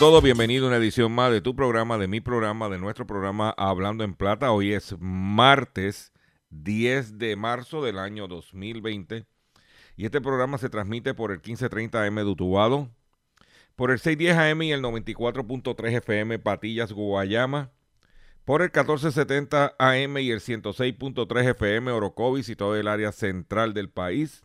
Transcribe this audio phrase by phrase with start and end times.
[0.00, 3.54] Todos, bienvenido a una edición más de tu programa, de mi programa, de nuestro programa
[3.58, 4.50] Hablando en Plata.
[4.50, 6.14] Hoy es martes
[6.48, 9.26] 10 de marzo del año 2020
[9.98, 12.88] y este programa se transmite por el 1530 AM de
[13.76, 17.70] por el 610 AM y el 94.3 FM Patillas, Guayama,
[18.46, 23.90] por el 1470 AM y el 106.3 FM Orocovis y todo el área central del
[23.90, 24.44] país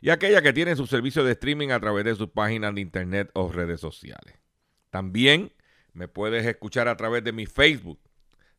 [0.00, 3.30] y aquella que tiene su servicio de streaming a través de sus páginas de internet
[3.34, 4.36] o redes sociales.
[4.90, 5.52] También
[5.92, 8.00] me puedes escuchar a través de mi Facebook,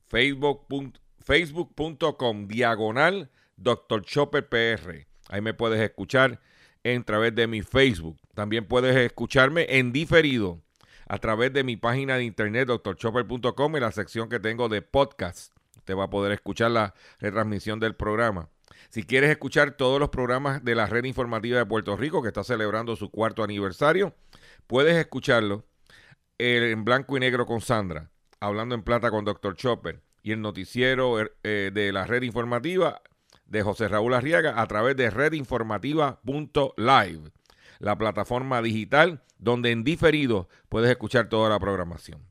[0.07, 4.03] facebook.com diagonal Dr.
[4.03, 5.07] Chopper PR.
[5.29, 6.41] Ahí me puedes escuchar
[6.83, 8.17] en través de mi Facebook.
[8.33, 10.61] También puedes escucharme en diferido
[11.07, 15.53] a través de mi página de internet drchopper.com en la sección que tengo de podcast.
[15.77, 18.49] Usted va a poder escuchar la retransmisión del programa.
[18.91, 22.44] Si quieres escuchar todos los programas de la red informativa de Puerto Rico, que está
[22.44, 24.13] celebrando su cuarto aniversario,
[24.68, 25.63] puedes escucharlo
[26.38, 29.56] en blanco y negro con Sandra, hablando en plata con Dr.
[29.56, 33.02] Chopper, y el noticiero eh, de la red informativa
[33.46, 37.31] de José Raúl Arriaga a través de redinformativa.live,
[37.79, 42.28] la plataforma digital donde en diferido puedes escuchar toda la programación.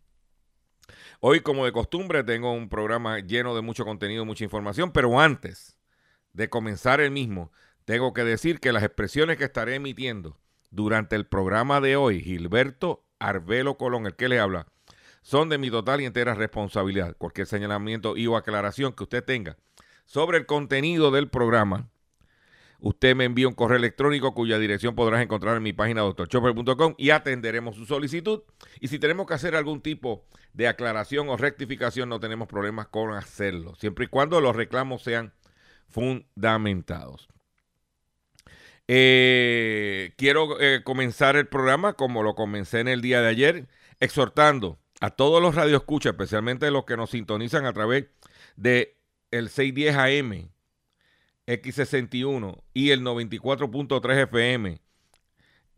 [1.20, 5.79] Hoy, como de costumbre, tengo un programa lleno de mucho contenido, mucha información, pero antes
[6.32, 7.52] de comenzar el mismo,
[7.84, 10.38] tengo que decir que las expresiones que estaré emitiendo
[10.70, 14.66] durante el programa de hoy, Gilberto Arbelo Colón, el que le habla,
[15.22, 17.16] son de mi total y entera responsabilidad.
[17.16, 19.56] Cualquier señalamiento y o aclaración que usted tenga
[20.06, 21.90] sobre el contenido del programa,
[22.80, 27.10] usted me envía un correo electrónico cuya dirección podrás encontrar en mi página doctorchopper.com y
[27.10, 28.42] atenderemos su solicitud.
[28.80, 33.12] Y si tenemos que hacer algún tipo de aclaración o rectificación, no tenemos problemas con
[33.12, 35.32] hacerlo, siempre y cuando los reclamos sean
[35.90, 37.28] fundamentados.
[38.92, 43.68] Eh, quiero eh, comenzar el programa como lo comencé en el día de ayer,
[44.00, 48.06] exhortando a todos los radioescuchas, especialmente los que nos sintonizan a través
[48.56, 48.96] de
[49.30, 50.50] el 610 AM,
[51.46, 54.80] X61 y el 94.3 FM,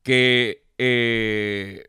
[0.02, 1.88] que eh,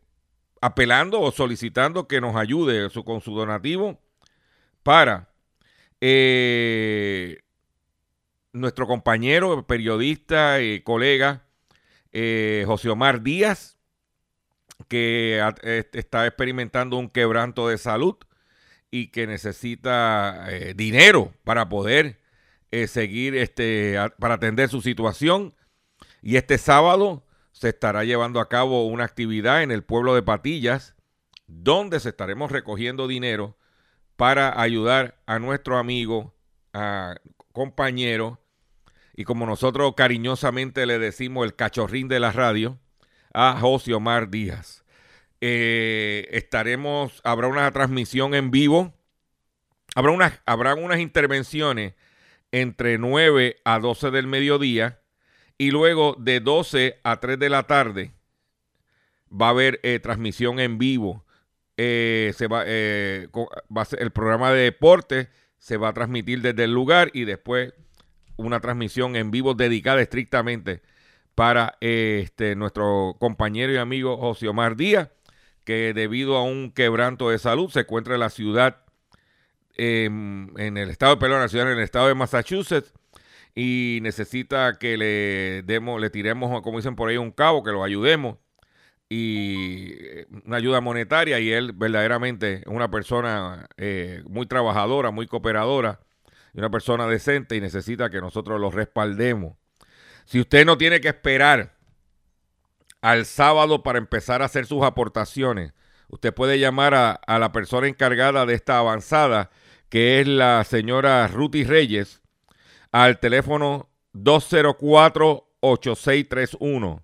[0.60, 3.98] apelando o solicitando que nos ayude con su donativo
[4.82, 5.30] para
[8.54, 11.44] nuestro compañero, periodista y colega
[12.12, 13.76] eh, José Omar Díaz,
[14.88, 15.42] que
[15.92, 18.16] está experimentando un quebranto de salud
[18.90, 22.20] y que necesita eh, dinero para poder
[22.70, 25.54] eh, seguir, este, para atender su situación.
[26.22, 30.94] Y este sábado se estará llevando a cabo una actividad en el pueblo de Patillas,
[31.48, 33.56] donde se estaremos recogiendo dinero
[34.16, 36.32] para ayudar a nuestro amigo,
[36.72, 37.16] a
[37.52, 38.40] compañero,
[39.16, 42.78] y como nosotros cariñosamente le decimos el cachorrín de la radio,
[43.32, 44.84] a José Omar Díaz.
[45.40, 48.94] Eh, estaremos, habrá una transmisión en vivo,
[49.94, 50.40] habrá unas,
[50.78, 51.94] unas intervenciones
[52.50, 55.00] entre 9 a 12 del mediodía
[55.58, 58.12] y luego de 12 a 3 de la tarde
[59.30, 61.24] va a haber eh, transmisión en vivo.
[61.76, 65.28] Eh, se va, va el programa de deporte
[65.58, 67.72] se va a transmitir desde el lugar y después
[68.36, 70.82] una transmisión en vivo dedicada estrictamente
[71.34, 75.10] para este, nuestro compañero y amigo José Omar Díaz,
[75.64, 78.82] que debido a un quebranto de salud se encuentra en la ciudad,
[79.76, 82.92] em, en el estado de perdón, la ciudad en el estado de Massachusetts
[83.54, 87.84] y necesita que le demos, le tiremos, como dicen por ahí, un cabo, que lo
[87.84, 88.38] ayudemos
[89.08, 95.26] y eh, una ayuda monetaria y él verdaderamente es una persona eh, muy trabajadora, muy
[95.26, 96.00] cooperadora
[96.54, 99.56] y una persona decente y necesita que nosotros lo respaldemos.
[100.24, 101.74] Si usted no tiene que esperar
[103.02, 105.72] al sábado para empezar a hacer sus aportaciones,
[106.08, 109.50] usted puede llamar a, la persona encargada de esta avanzada,
[109.88, 112.22] que es la señora Ruti Reyes,
[112.92, 117.02] al teléfono 204-8631.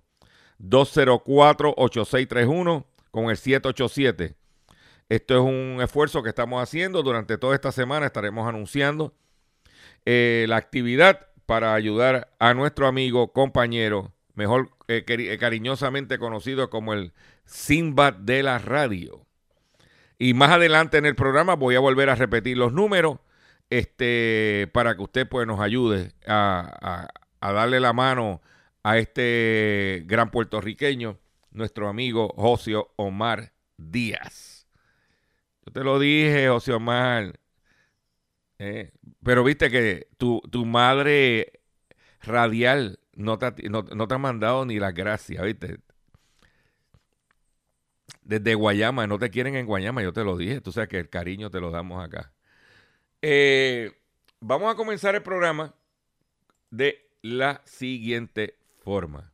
[0.59, 4.37] 204-8631 con el 787.
[5.09, 7.03] Esto es un esfuerzo que estamos haciendo.
[7.03, 9.13] Durante toda esta semana estaremos anunciando
[10.05, 16.93] eh, la actividad para ayudar a nuestro amigo, compañero, mejor eh, eh, cariñosamente conocido como
[16.93, 17.13] el
[17.45, 19.25] Simba de la radio.
[20.17, 23.19] Y más adelante en el programa voy a volver a repetir los números
[23.69, 27.07] este, para que usted pues, nos ayude a,
[27.41, 28.41] darle la mano
[28.83, 31.17] a este gran puertorriqueño,
[31.51, 34.67] nuestro amigo José Omar Díaz.
[35.65, 37.39] Yo te lo dije, José Omar.
[39.23, 41.61] Pero viste que tu, madre
[42.21, 45.77] radial no te, no, te, ha mandado ni las gracias, ¿viste?
[48.23, 50.61] Desde Guayama, no te quieren en Guayama, yo te lo dije.
[50.61, 52.31] Tú sabes que el cariño te lo damos acá.
[53.21, 53.91] Eh,
[54.39, 55.75] vamos a comenzar el programa
[56.69, 59.31] de la siguiente forma.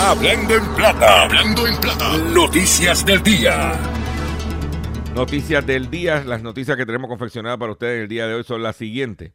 [0.00, 2.18] Hablando en plata, hablando en plata.
[2.18, 4.03] Noticias del día.
[5.14, 6.24] Noticias del día.
[6.24, 9.32] Las noticias que tenemos confeccionadas para ustedes el día de hoy son las siguientes.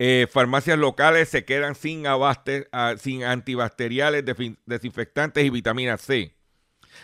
[0.00, 4.24] Eh, farmacias locales se quedan sin, abaste, ah, sin antibacteriales,
[4.66, 6.34] desinfectantes y vitamina C.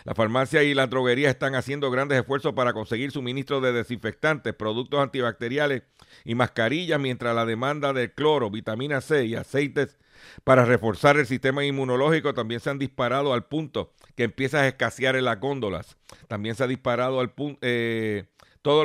[0.04, 4.98] La farmacia y las droguerías están haciendo grandes esfuerzos para conseguir suministro de desinfectantes, productos
[5.00, 5.84] antibacteriales
[6.24, 9.96] y mascarillas, mientras la demanda de cloro, vitamina C y aceites
[10.44, 15.16] para reforzar el sistema inmunológico también se han disparado al punto que empieza a escasear
[15.16, 15.96] en las góndolas.
[16.26, 18.24] También se ha disparado al punto, eh,
[18.62, 18.84] todo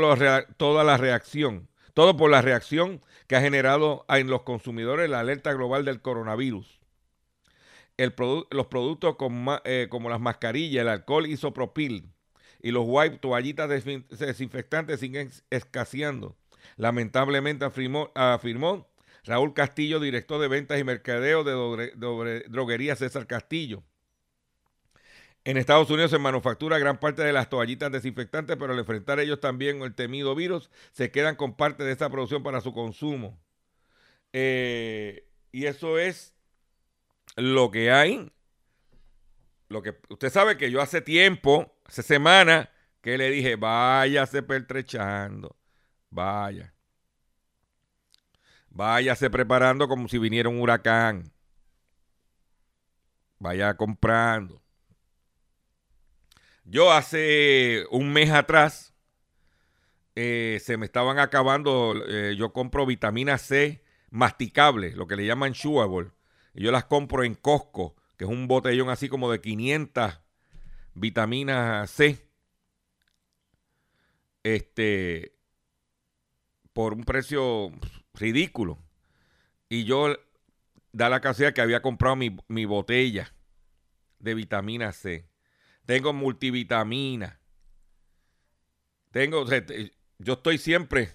[0.57, 5.53] toda la reacción, todo por la reacción que ha generado en los consumidores la alerta
[5.53, 6.79] global del coronavirus.
[7.97, 9.15] los productos
[9.65, 12.11] eh, como las mascarillas, el alcohol isopropil
[12.61, 16.35] y los wipes, toallitas desinfectantes siguen escaseando.
[16.77, 18.87] Lamentablemente afirmó, afirmó
[19.25, 23.83] Raúl Castillo, director de ventas y mercadeo de droguería César Castillo.
[25.45, 29.41] En Estados Unidos se manufactura gran parte de las toallitas desinfectantes, pero al enfrentar ellos
[29.41, 33.37] también el temido virus, se quedan con parte de esta producción para su consumo.
[34.31, 36.33] Eh, y eso es
[37.35, 38.31] lo que hay.
[39.67, 42.69] Lo que usted sabe que yo hace tiempo, hace semana,
[43.01, 45.57] que le dije, váyase pertrechando,
[46.09, 46.72] vaya.
[48.73, 51.31] Váyase preparando como si viniera un huracán.
[53.37, 54.61] Vaya comprando.
[56.65, 58.93] Yo hace un mes atrás
[60.15, 65.53] eh, se me estaban acabando, eh, yo compro vitamina C masticable, lo que le llaman
[65.53, 66.11] chewable.
[66.55, 70.19] Y yo las compro en Costco, que es un botellón así como de 500
[70.95, 72.27] vitaminas C.
[74.43, 75.35] Este,
[76.73, 77.71] por un precio
[78.13, 78.79] ridículo.
[79.69, 80.15] Y yo
[80.91, 83.33] da la casualidad que había comprado mi, botella
[84.19, 85.27] de vitamina C.
[85.85, 87.39] Tengo multivitamina.
[89.11, 89.45] Tengo,
[90.19, 91.13] yo estoy siempre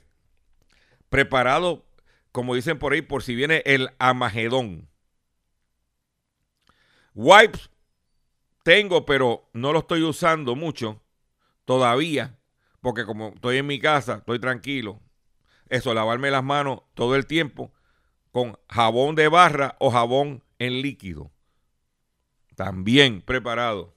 [1.09, 1.87] preparado,
[2.33, 4.89] como dicen por ahí, por si viene el amagedón.
[7.15, 7.71] Wipes
[8.63, 11.03] tengo, pero no lo estoy usando mucho
[11.65, 12.39] todavía,
[12.81, 15.01] porque como estoy en mi casa, estoy tranquilo,
[15.69, 17.73] eso, lavarme las manos todo el tiempo
[18.33, 21.31] con jabón de barra o jabón en líquido.
[22.55, 23.95] También preparado.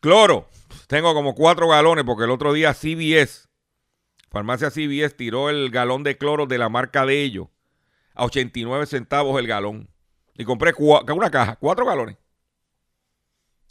[0.00, 0.48] Cloro.
[0.86, 3.48] Tengo como cuatro galones porque el otro día CBS,
[4.30, 7.48] farmacia CBS, tiró el galón de cloro de la marca de ellos
[8.14, 9.88] a 89 centavos el galón.
[10.36, 12.16] Y compré una caja, cuatro galones.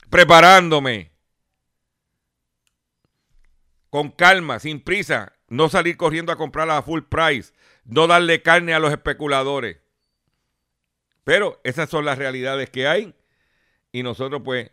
[0.10, 1.12] Preparándome.
[3.90, 7.54] Con calma, sin prisa no salir corriendo a comprarla a full price,
[7.86, 9.78] no darle carne a los especuladores.
[11.24, 13.16] Pero esas son las realidades que hay
[13.92, 14.72] y nosotros pues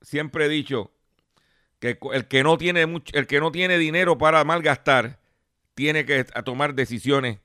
[0.00, 0.90] siempre he dicho
[1.78, 5.18] que el que no tiene mucho, el que no tiene dinero para malgastar
[5.74, 7.38] tiene que tomar decisiones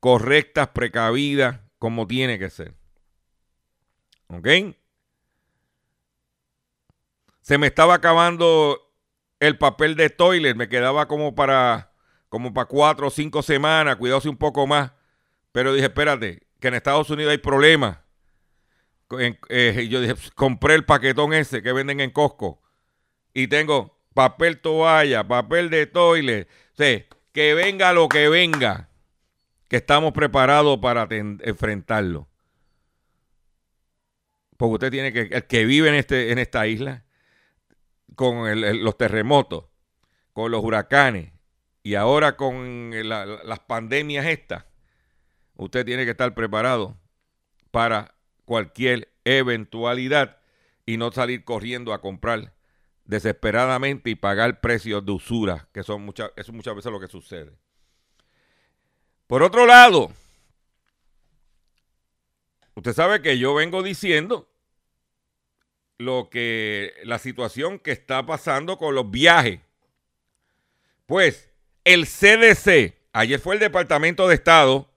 [0.00, 2.74] correctas, precavidas, como tiene que ser.
[4.28, 4.48] ¿Ok?
[7.44, 8.90] se me estaba acabando
[9.38, 11.92] el papel de toilet, me quedaba como para
[12.34, 14.90] como para cuatro o cinco semanas, cuidado un poco más.
[15.52, 17.98] Pero dije, espérate, que en Estados Unidos hay problemas.
[19.48, 22.60] Eh, yo dije, compré el paquetón ese que venden en Costco.
[23.34, 26.48] Y tengo papel toalla, papel de toilet.
[26.72, 28.88] O sea, que venga lo que venga,
[29.68, 32.26] que estamos preparados para enfrentarlo.
[34.56, 37.04] Porque usted tiene que, el que vive en, este, en esta isla,
[38.16, 39.66] con los terremotos,
[40.32, 41.33] con los huracanes
[41.84, 44.64] y ahora con las pandemias estas,
[45.54, 46.96] usted tiene que estar preparado
[47.70, 48.14] para
[48.46, 50.38] cualquier eventualidad
[50.86, 52.54] y no salir corriendo a comprar
[53.04, 57.52] desesperadamente y pagar precios de usura, que son muchas, eso muchas veces lo que sucede.
[59.26, 60.10] Por otro lado,
[62.74, 64.48] usted sabe que yo vengo diciendo
[65.98, 69.60] lo que la situación que está pasando con los viajes.
[71.04, 71.53] Pues
[71.84, 74.90] el CDC, ayer fue el Departamento de Estado,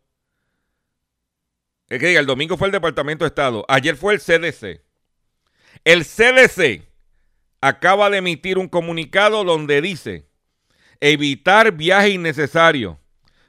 [1.89, 4.81] es que diga, el domingo fue el Departamento de Estado, ayer fue el CDC.
[5.85, 6.83] El CDC
[7.61, 10.27] acaba de emitir un comunicado donde dice
[10.99, 12.97] evitar viajes innecesarios,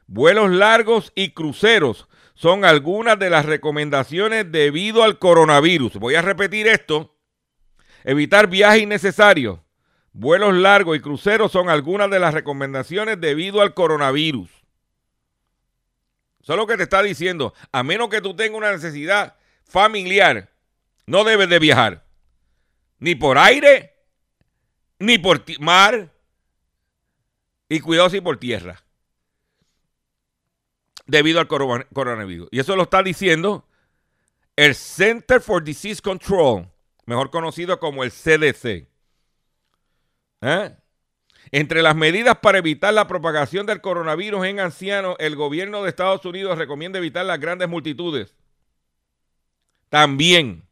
[0.07, 5.95] vuelos largos y cruceros son algunas de las recomendaciones debido al coronavirus.
[5.95, 7.19] Voy a repetir esto
[8.05, 9.59] Evitar viajes innecesarios,
[10.19, 14.51] vuelos largos y cruceros son algunas de las recomendaciones debido al coronavirus.
[16.43, 17.55] Eso es lo que te está diciendo.
[17.71, 20.51] A menos que tú tengas una necesidad familiar,
[21.07, 22.05] no debes de viajar.
[22.99, 23.95] Ni por aire,
[24.99, 26.13] ni por mar,
[27.69, 28.83] y cuidado si por tierra.
[31.07, 32.49] Debido al coronavirus.
[32.51, 33.67] Y eso lo está diciendo
[34.57, 36.69] el Center for Disease Control
[37.07, 38.87] mejor conocido como el CDC.
[40.41, 40.75] ¿Eh?
[41.51, 46.25] Entre las medidas para evitar la propagación del coronavirus en ancianos, el gobierno de Estados
[46.25, 48.35] Unidos recomienda evitar las grandes multitudes.
[49.89, 50.69] También,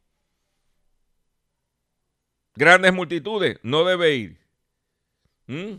[2.55, 4.39] grandes multitudes, no debe ir.
[5.47, 5.77] ¿Mm?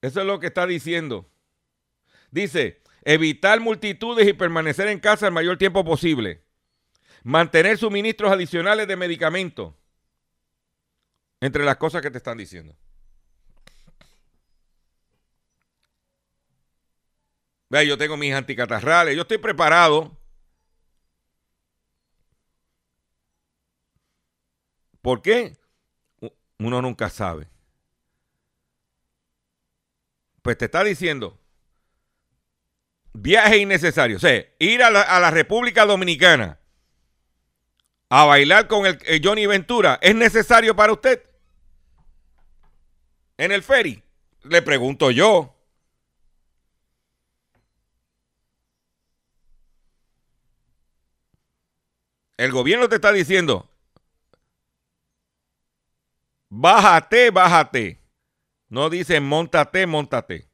[0.00, 1.28] Eso es lo que está diciendo.
[2.30, 6.42] Dice, Evitar multitudes y permanecer en casa el mayor tiempo posible.
[7.28, 9.74] Mantener suministros adicionales de medicamentos.
[11.42, 12.74] Entre las cosas que te están diciendo.
[17.68, 20.16] Vea, yo tengo mis anticatarrales, yo estoy preparado.
[25.02, 25.54] ¿Por qué?
[26.58, 27.46] Uno nunca sabe.
[30.40, 31.38] Pues te está diciendo,
[33.12, 34.16] viaje innecesario.
[34.16, 36.58] O sea, ir a la, República Dominicana
[38.10, 41.22] a bailar con el, Johnny Ventura, ¿es necesario para usted?
[43.36, 44.02] En el ferry.
[44.44, 45.54] Le pregunto yo.
[52.36, 53.68] El gobierno te está diciendo,
[56.48, 58.00] bájate, bájate.
[58.68, 60.48] No dice montate, montate.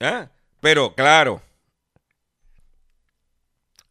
[0.00, 0.30] ¿Ah?
[0.60, 1.42] Pero claro,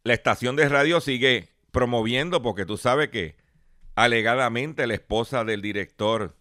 [0.02, 3.36] la estación de radio sigue promoviendo porque tú sabes que
[3.94, 6.36] alegadamente la esposa del director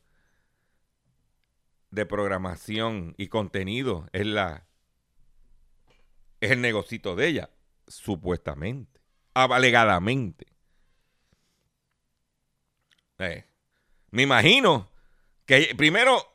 [1.91, 4.65] de programación y contenido es la
[6.41, 7.49] es el negocito de ella,
[7.87, 9.01] supuestamente,
[9.33, 10.47] alegadamente.
[13.17, 13.45] Eh,
[14.11, 14.89] me imagino
[15.45, 16.25] que primero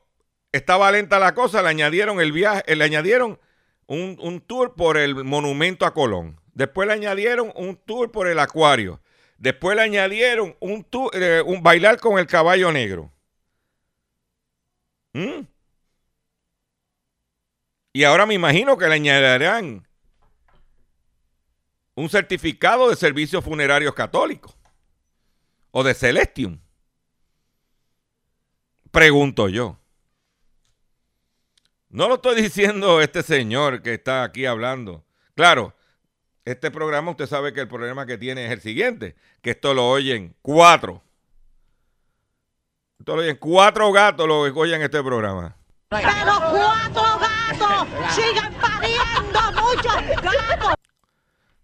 [0.52, 3.40] estaba lenta la cosa, le añadieron el viaje, le añadieron
[3.86, 6.40] un, tour por el monumento a Colón.
[6.54, 9.00] Después le añadieron un tour por el acuario.
[9.38, 13.12] Después le añadieron un, tour, eh, un bailar con el caballo negro.
[15.12, 15.42] ¿Mm?
[17.92, 19.86] Y ahora me imagino que le añadirán
[21.94, 24.56] un certificado de servicios funerarios católicos
[25.70, 26.60] o de Celestium.
[28.90, 29.78] Pregunto yo.
[31.88, 35.04] No lo estoy diciendo este señor que está aquí hablando.
[35.34, 35.74] Claro,
[36.44, 39.88] este programa usted sabe que el problema que tiene es el siguiente, que esto lo
[39.88, 41.02] oyen cuatro.
[42.98, 45.56] Esto lo oyen cuatro gatos lo que oyen este programa.
[45.88, 50.74] Pero cuatro gatos sigan pariendo muchos gatos.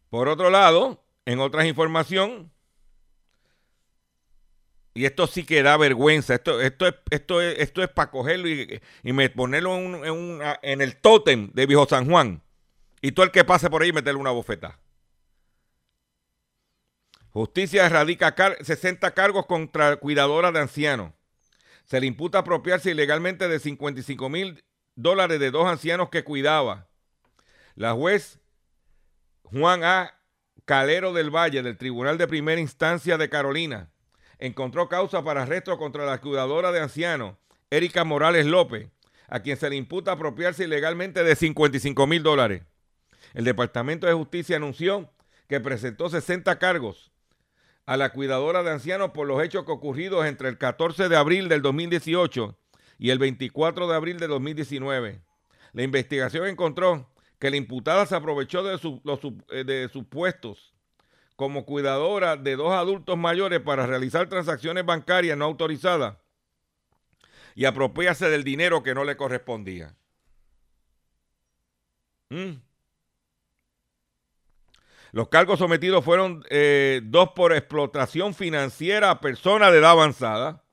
[0.09, 2.51] Por otro lado, en otras información,
[4.95, 6.35] y esto sí que da vergüenza.
[6.35, 10.97] Esto, esto es, esto es, esto es para cogerlo y, y ponerlo en, en, el
[10.97, 12.43] tótem de Viejo San Juan.
[13.01, 14.79] Y todo el que pase por ahí meterle una bofeta.
[17.31, 21.13] Justicia erradica 60 cargos contra cuidadora de ancianos.
[21.85, 24.65] Se le imputa apropiarse ilegalmente de 55 mil
[24.97, 26.89] dólares de dos ancianos que cuidaba.
[27.75, 28.41] La juez
[29.45, 30.17] Juan A.
[30.65, 33.91] Calero del Valle del Tribunal de Primera Instancia de Carolina
[34.39, 37.37] encontró causa para arresto contra la cuidadora de ancianos,
[37.71, 38.89] Erika Morales López,
[39.29, 42.63] a quien se le imputa apropiarse ilegalmente de 55 mil dólares.
[43.35, 45.11] El Departamento de Justicia anunció
[45.49, 47.11] que presentó 60 cargos
[47.87, 51.49] a la cuidadora de ancianos por los hechos que ocurridos entre el 14 de abril
[51.49, 52.57] del 2018
[52.99, 55.23] y el 24 de abril de 2019.
[55.73, 58.79] La investigación encontró que la imputada se aprovechó de,
[59.51, 60.75] eh, de sus puestos
[61.37, 66.19] como cuidadora de dos adultos mayores para realizar transacciones bancarias no autorizadas
[67.55, 69.97] y apropiarse del dinero que no le correspondía.
[72.29, 72.70] Mm.
[75.13, 80.65] Los cargos sometidos fueron eh, dos por explotación financiera a personas de edad avanzada,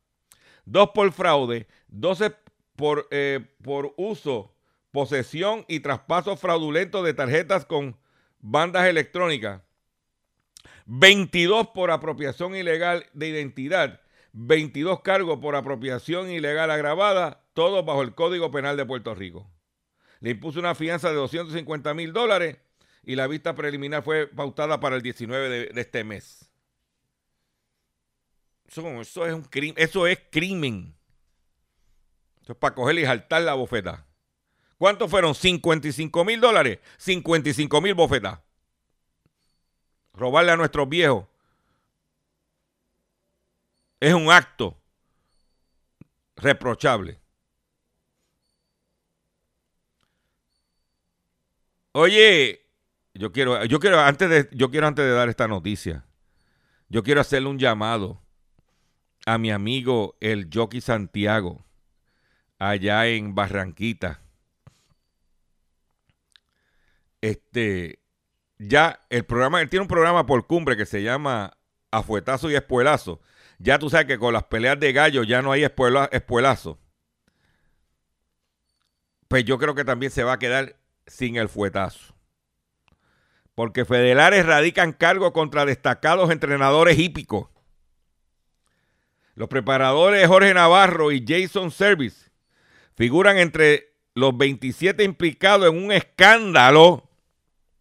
[0.66, 2.34] dos por fraude, doce
[2.76, 4.56] por, eh, por uso,
[4.92, 7.98] posesión y traspaso fraudulento de tarjetas con
[8.40, 9.62] bandas electrónicas,
[10.86, 14.02] 22 por apropiación ilegal de identidad,
[14.34, 19.50] 22 cargos por apropiación ilegal agravada, todos bajo el Código Penal de Puerto Rico.
[20.20, 22.58] Le impuso una fianza de 250 mil dólares
[23.08, 26.52] y la vista preliminar fue pautada para el 19 de, este mes.
[28.68, 30.94] Eso, es un crimen, eso es crimen.
[32.44, 34.06] Eso es para coger y saltar la bofeta.
[34.78, 35.34] ¿Cuántos fueron?
[35.34, 36.80] 55 mil dólares.
[36.98, 38.40] 55 mil bofetas
[40.18, 41.26] robarle a nuestros viejos,
[44.00, 44.76] es un acto
[46.36, 47.20] reprochable.
[51.94, 52.67] Oye,
[53.18, 56.06] yo quiero, yo quiero antes de, yo quiero antes de dar esta noticia,
[56.90, 58.22] yo quiero hacerle un llamado
[59.26, 61.66] a mi amigo el Jockey Santiago,
[62.60, 64.22] allá en Barranquita.
[67.22, 68.00] Este,
[68.58, 71.58] ya el programa, él tiene un programa por cumbre que se llama
[71.92, 73.22] Afuetazo y Espuelazo.
[73.60, 76.80] Ya tú sabes que con las peleas de gallo ya no hay espuelazo.
[79.28, 80.78] Pues yo creo que también se va a quedar
[81.08, 82.17] sin el fuetazo.
[83.58, 87.50] Porque federales radican cargo contra destacados entrenadores hípicos.
[89.34, 92.30] Los preparadores Jorge Navarro y Jason Service
[92.94, 97.08] figuran entre los 27 implicados en un escándalo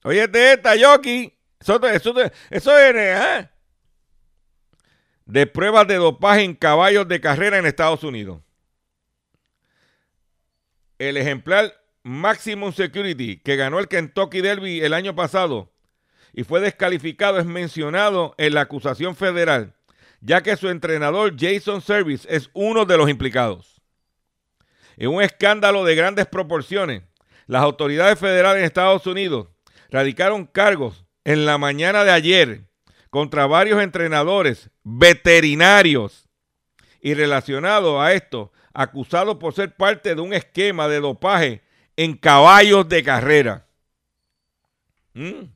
[0.07, 1.37] Oye, esta, Yoki.
[1.59, 2.15] Eso, eso,
[2.49, 3.51] eso es ¿eh?
[5.25, 8.41] de pruebas de dopaje en caballos de carrera en Estados Unidos.
[10.99, 11.75] El ejemplar
[12.07, 15.73] Maximum Security que ganó el Kentucky Derby el año pasado
[16.33, 19.75] y fue descalificado es mencionado en la acusación federal,
[20.21, 23.83] ya que su entrenador Jason Service es uno de los implicados.
[24.97, 27.03] En un escándalo de grandes proporciones,
[27.49, 29.49] las autoridades federales en Estados Unidos
[29.91, 32.69] radicaron cargos en la mañana de ayer
[33.11, 36.29] contra varios entrenadores veterinarios
[37.01, 41.66] y relacionados a esto, acusados por ser parte de un esquema de dopaje
[41.97, 43.67] en caballos de carrera.
[45.15, 45.51] ¿Mm?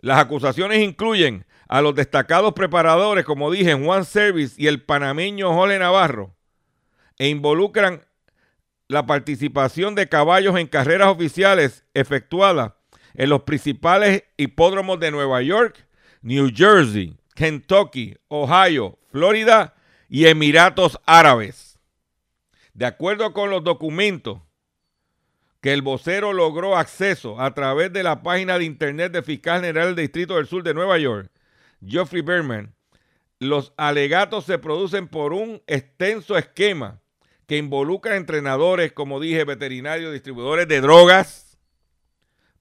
[0.00, 5.78] Las acusaciones incluyen a los destacados preparadores, como dije, Juan Service y el panameño Jole
[5.78, 6.34] Navarro,
[7.18, 8.04] e involucran
[8.88, 12.72] la participación de caballos en carreras oficiales efectuadas
[13.14, 15.86] en los principales hipódromos de Nueva York,
[16.20, 19.74] New Jersey, Kentucky, Ohio, Florida
[20.08, 21.73] y Emiratos Árabes.
[22.74, 24.40] De acuerdo con los documentos
[25.60, 29.94] que el vocero logró acceso a través de la página de internet del fiscal general
[29.94, 31.30] del Distrito del Sur de Nueva York,
[31.86, 32.74] Geoffrey Berman,
[33.38, 37.00] los alegatos se producen por un extenso esquema
[37.46, 41.58] que involucra entrenadores, como dije, veterinarios, distribuidores de drogas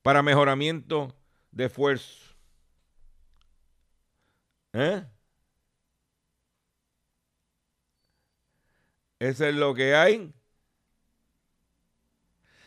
[0.02, 1.16] para mejoramiento
[1.52, 2.36] de esfuerzo.
[4.74, 5.04] ¿Eh?
[9.24, 10.34] Eso es lo que hay.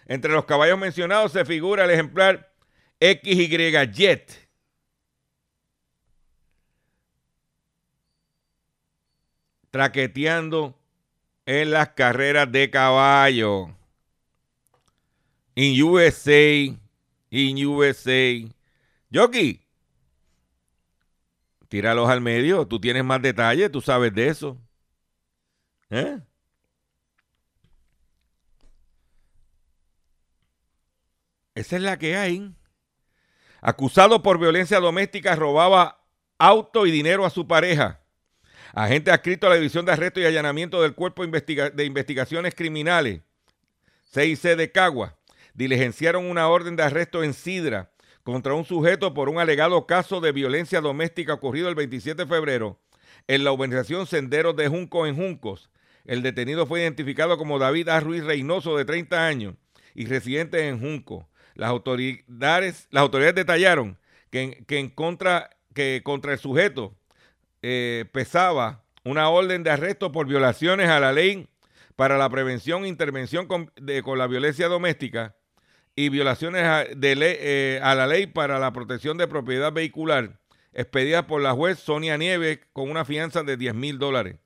[0.06, 2.50] Entre los caballos mencionados se figura el ejemplar
[2.98, 4.48] XY Jet.
[9.70, 10.80] Traqueteando
[11.44, 13.76] en las carreras de caballo.
[15.54, 16.74] En USA,
[17.30, 18.48] en USA.
[19.10, 19.60] Yoki,
[21.68, 22.66] tíralos al medio.
[22.66, 24.58] Tú tienes más detalles, tú sabes de eso.
[25.90, 26.18] ¿Eh?
[31.56, 32.52] Esa es la que hay.
[33.62, 36.04] Acusado por violencia doméstica, robaba
[36.38, 38.02] auto y dinero a su pareja.
[38.74, 43.22] Agente adscrito a la División de Arresto y Allanamiento del Cuerpo de Investigaciones Criminales,
[44.12, 45.16] CIC de Cagua,
[45.54, 47.90] diligenciaron una orden de arresto en Sidra
[48.22, 52.78] contra un sujeto por un alegado caso de violencia doméstica ocurrido el 27 de febrero
[53.28, 55.70] en la urbanización Senderos de Junco en Juncos.
[56.04, 58.00] El detenido fue identificado como David A.
[58.00, 59.54] Ruiz Reynoso, de 30 años,
[59.94, 61.30] y residente en Junco.
[61.56, 63.98] Las autoridades, las autoridades detallaron
[64.30, 66.94] que, en contra, que contra el sujeto
[67.62, 71.48] eh, pesaba una orden de arresto por violaciones a la ley
[71.96, 75.34] para la prevención e intervención con, la violencia doméstica
[75.94, 80.38] y violaciones a, eh, a, la ley para la protección de propiedad vehicular,
[80.74, 84.36] expedida por la juez Sonia Nieves con una fianza de 10 mil dólares.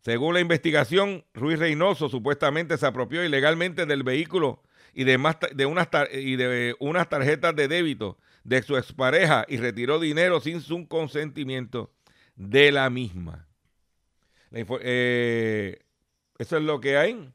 [0.00, 4.60] Según la investigación, Ruiz Reynoso supuestamente se apropió ilegalmente del vehículo
[4.92, 5.18] y de,
[5.54, 10.60] de, unas, y de unas tarjetas de débito de su expareja y retiró dinero sin
[10.60, 11.92] su consentimiento
[12.36, 13.46] de la misma.
[14.52, 15.78] Eh,
[16.38, 17.32] eso es lo que hay.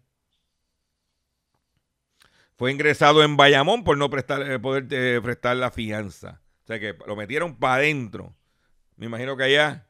[2.57, 6.41] Fue ingresado en Bayamón por no prestar, eh, poder eh, prestar la fianza.
[6.63, 8.35] O sea que lo metieron para adentro.
[8.95, 9.87] Me imagino que allá.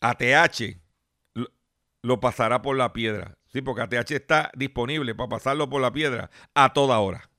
[0.00, 0.80] ATH
[2.02, 3.35] lo pasará por la piedra.
[3.56, 7.30] Sí, porque ATH está disponible para pasarlo por la piedra a toda hora.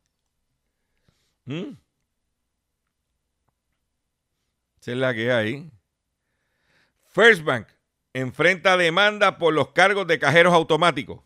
[1.46, 1.74] ¿Mm?
[4.82, 5.70] Esa es la que hay.
[7.04, 7.68] First Bank
[8.14, 11.22] enfrenta demanda por los cargos de cajeros automáticos.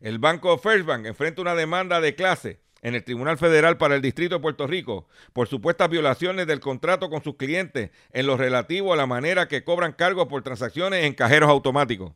[0.00, 4.02] El banco First Bank enfrenta una demanda de clase en el Tribunal Federal para el
[4.02, 8.92] Distrito de Puerto Rico por supuestas violaciones del contrato con sus clientes en lo relativo
[8.92, 12.12] a la manera que cobran cargos por transacciones en cajeros automáticos.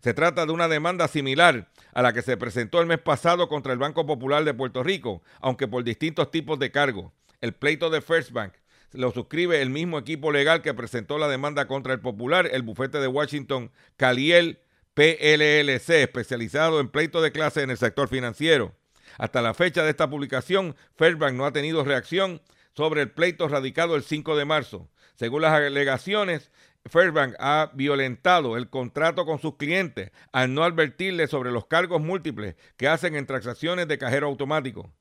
[0.00, 3.72] Se trata de una demanda similar a la que se presentó el mes pasado contra
[3.72, 7.12] el Banco Popular de Puerto Rico, aunque por distintos tipos de cargos.
[7.40, 8.52] El pleito de First Bank
[8.92, 12.98] lo suscribe el mismo equipo legal que presentó la demanda contra el Popular, el bufete
[12.98, 14.60] de Washington Caliel
[14.94, 18.74] PLLC, especializado en pleito de clase en el sector financiero.
[19.16, 22.40] Hasta la fecha de esta publicación, Fairbank no ha tenido reacción
[22.74, 24.88] sobre el pleito radicado el 5 de marzo.
[25.14, 26.50] Según las alegaciones,
[26.88, 32.56] Fairbank ha violentado el contrato con sus clientes al no advertirle sobre los cargos múltiples
[32.76, 34.92] que hacen en transacciones de cajero automático.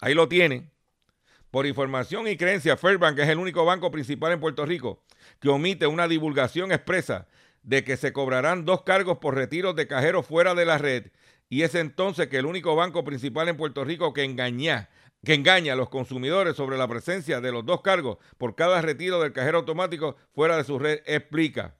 [0.00, 0.70] Ahí lo tienen.
[1.50, 5.02] Por información y creencia, Fairbank es el único banco principal en Puerto Rico
[5.40, 7.26] que omite una divulgación expresa
[7.62, 11.10] de que se cobrarán dos cargos por retiros de cajeros fuera de la red
[11.48, 14.88] y es entonces que el único banco principal en Puerto Rico que engaña,
[15.24, 19.20] que engaña a los consumidores sobre la presencia de los dos cargos por cada retiro
[19.20, 21.76] del cajero automático fuera de su red explica.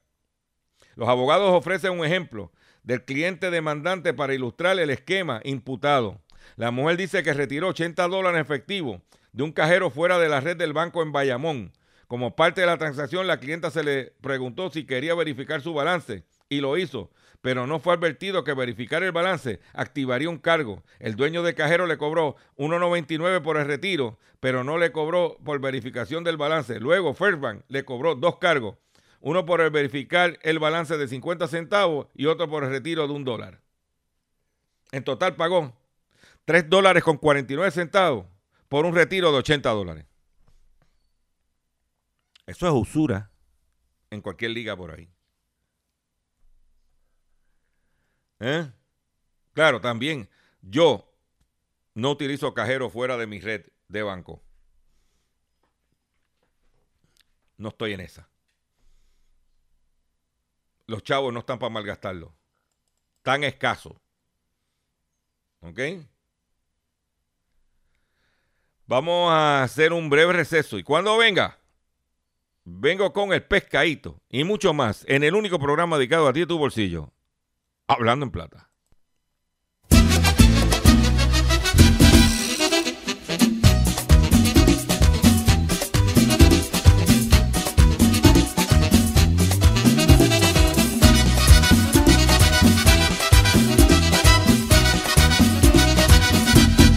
[0.95, 2.51] Los abogados ofrecen un ejemplo
[2.83, 6.21] del cliente demandante para ilustrar el esquema imputado.
[6.55, 9.01] La mujer dice que retiró 80 dólares en efectivo
[9.31, 11.73] de un cajero fuera de la red del banco en Bayamón.
[12.07, 16.25] Como parte de la transacción, la clienta se le preguntó si quería verificar su balance
[16.49, 17.09] y lo hizo,
[17.41, 20.83] pero no fue advertido que verificar el balance activaría un cargo.
[20.99, 25.59] El dueño de cajero le cobró 1.99 por el retiro, pero no le cobró por
[25.59, 26.79] verificación del balance.
[26.79, 28.77] Luego First le cobró dos cargos,
[29.19, 33.13] uno por el verificar el balance de 50 centavos y otro por el retiro de
[33.13, 33.59] un dólar.
[34.91, 35.73] En total pagó
[36.45, 38.25] 3 dólares con 49 centavos
[38.67, 40.05] por un retiro de 80 dólares.
[42.45, 43.31] Eso es usura
[44.09, 45.09] en cualquier liga por ahí.
[48.41, 48.67] ¿Eh?
[49.53, 50.27] Claro, también
[50.61, 51.07] yo
[51.93, 54.41] no utilizo cajero fuera de mi red de banco.
[57.57, 58.27] No estoy en esa.
[60.87, 62.33] Los chavos no están para malgastarlo.
[63.21, 64.01] Tan escaso.
[65.59, 65.79] ¿Ok?
[68.87, 70.79] Vamos a hacer un breve receso.
[70.79, 71.59] Y cuando venga,
[72.63, 76.45] vengo con el pescadito y mucho más en el único programa dedicado a ti y
[76.47, 77.13] tu bolsillo.
[77.93, 78.69] Hablando en plata.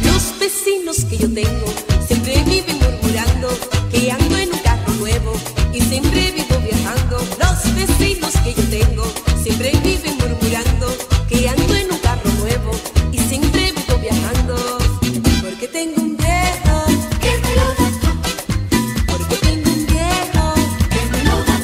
[0.04, 1.50] Los vecinos que yo tengo
[2.06, 3.48] siempre viven murmurando
[3.90, 5.32] que ando en un carro nuevo
[5.72, 6.63] y siempre vivo
[11.28, 12.70] que ando en un carro nuevo
[13.12, 14.78] y siempre vivo viajando,
[15.42, 16.84] porque tengo un viejo
[17.20, 17.88] que me lo da
[19.06, 20.54] porque tengo un viejo
[20.90, 21.56] que me lo da.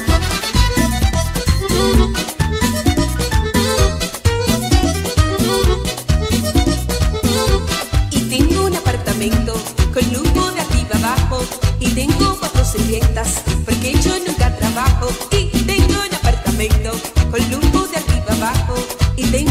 [8.11, 9.53] Y tengo un apartamento
[9.93, 11.45] con lujo de arriba abajo.
[11.79, 15.07] Y tengo cuatro sirvientas, porque yo nunca trabajo.
[15.31, 16.91] Y tengo un apartamento
[17.29, 18.75] con lujo de arriba abajo.
[19.15, 19.50] Y tengo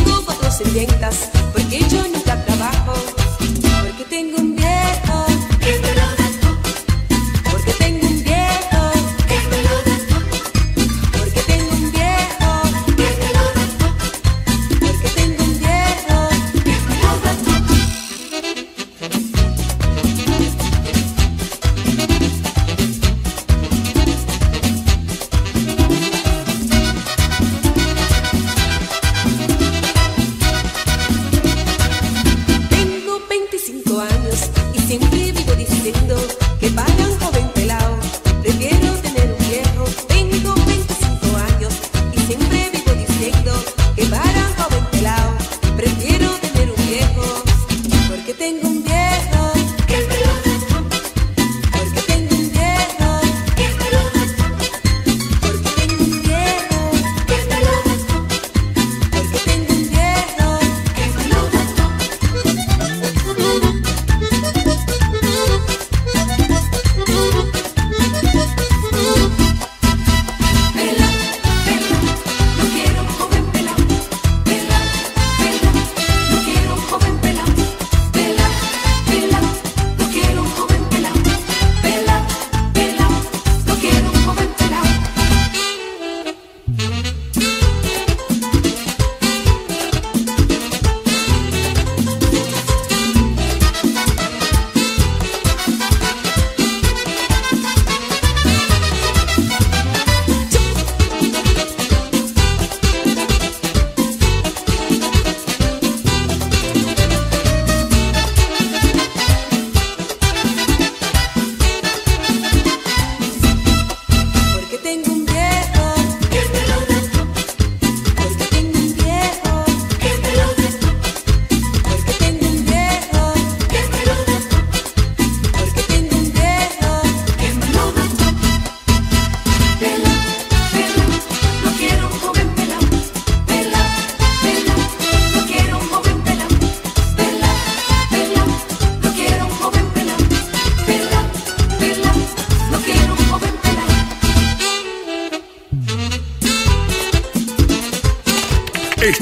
[0.61, 1.60] descendientes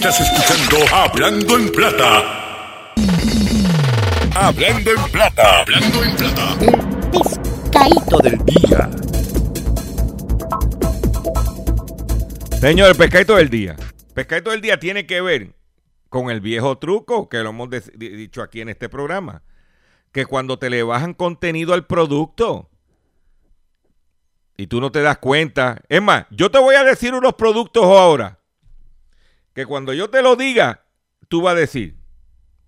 [0.09, 2.95] Estás escuchando Hablando en Plata.
[4.35, 5.61] Hablando en Plata.
[5.61, 6.59] Hablando en Plata.
[7.13, 8.91] pescadito del día.
[12.59, 13.77] Señor, el pescadito del día.
[14.15, 15.55] Pescadito del día tiene que ver
[16.09, 19.43] con el viejo truco que lo hemos dicho aquí en este programa.
[20.11, 22.71] Que cuando te le bajan contenido al producto
[24.57, 25.83] y tú no te das cuenta.
[25.87, 28.38] Es más, yo te voy a decir unos productos ahora.
[29.59, 30.87] Que cuando yo te lo diga,
[31.27, 31.99] tú vas a decir,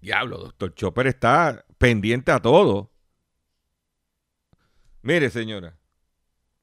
[0.01, 2.91] diablo, doctor Chopper está pendiente a todo.
[5.01, 5.79] Mire, señora.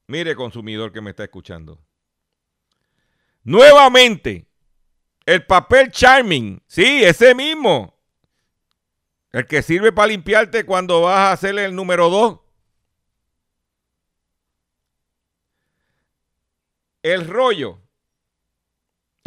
[0.05, 1.81] Mire, consumidor que me está escuchando.
[3.45, 4.49] Nuevamente,
[5.25, 6.61] el papel Charming.
[6.67, 7.97] Sí, ese mismo.
[9.31, 12.39] El que sirve para limpiarte cuando vas a hacer el número 2.
[17.01, 17.86] El rollo.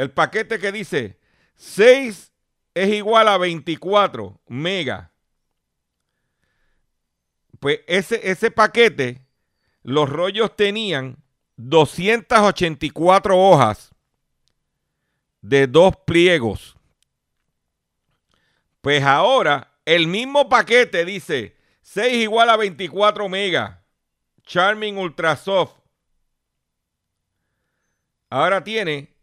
[0.00, 1.20] El paquete que dice
[1.56, 2.32] 6
[2.72, 5.12] es igual a 24 mega.
[7.58, 9.26] Pues ese, ese paquete,
[9.82, 11.22] los rollos tenían
[11.56, 13.90] 284 hojas
[15.42, 16.78] de dos pliegos.
[18.80, 23.84] Pues ahora el mismo paquete dice 6 igual a 24 mega.
[24.44, 25.78] Charming Ultra Soft.
[28.30, 29.19] Ahora tiene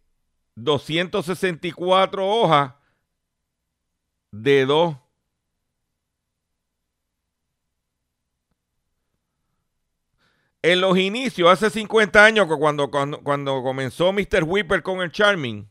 [0.57, 2.73] 264 hojas
[4.31, 4.97] de dos.
[10.63, 14.43] En los inicios, hace 50 años, cuando, cuando, cuando comenzó Mr.
[14.43, 15.69] Whipper con el Charming,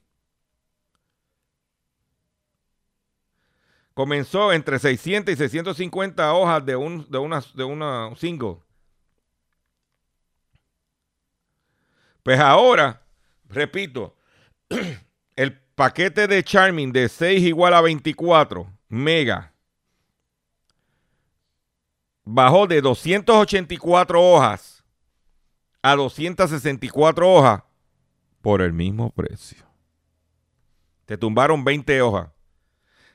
[3.93, 8.59] comenzó entre 600 y 650 hojas de, un, de, una, de una single.
[12.23, 13.03] Pues ahora,
[13.49, 14.16] repito,
[15.37, 19.53] el paquete de Charming de 6 igual a 24 mega
[22.25, 24.85] bajó de 284 hojas
[25.81, 27.63] a 264 hojas
[28.43, 29.65] por el mismo precio.
[31.05, 32.29] Te tumbaron 20 hojas.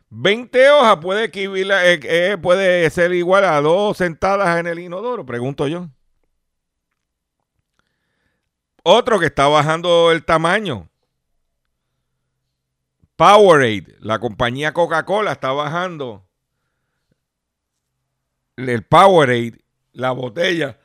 [0.09, 5.67] 20 hojas puede, eh, eh, puede ser igual a dos sentadas en el inodoro, pregunto
[5.67, 5.89] yo.
[8.83, 10.90] Otro que está bajando el tamaño.
[13.21, 16.27] Powerade, la compañía Coca-Cola está bajando
[18.55, 20.79] el Powerade, la botella,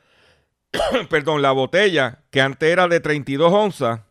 [1.09, 4.01] perdón, la botella que antes era de 32 onzas,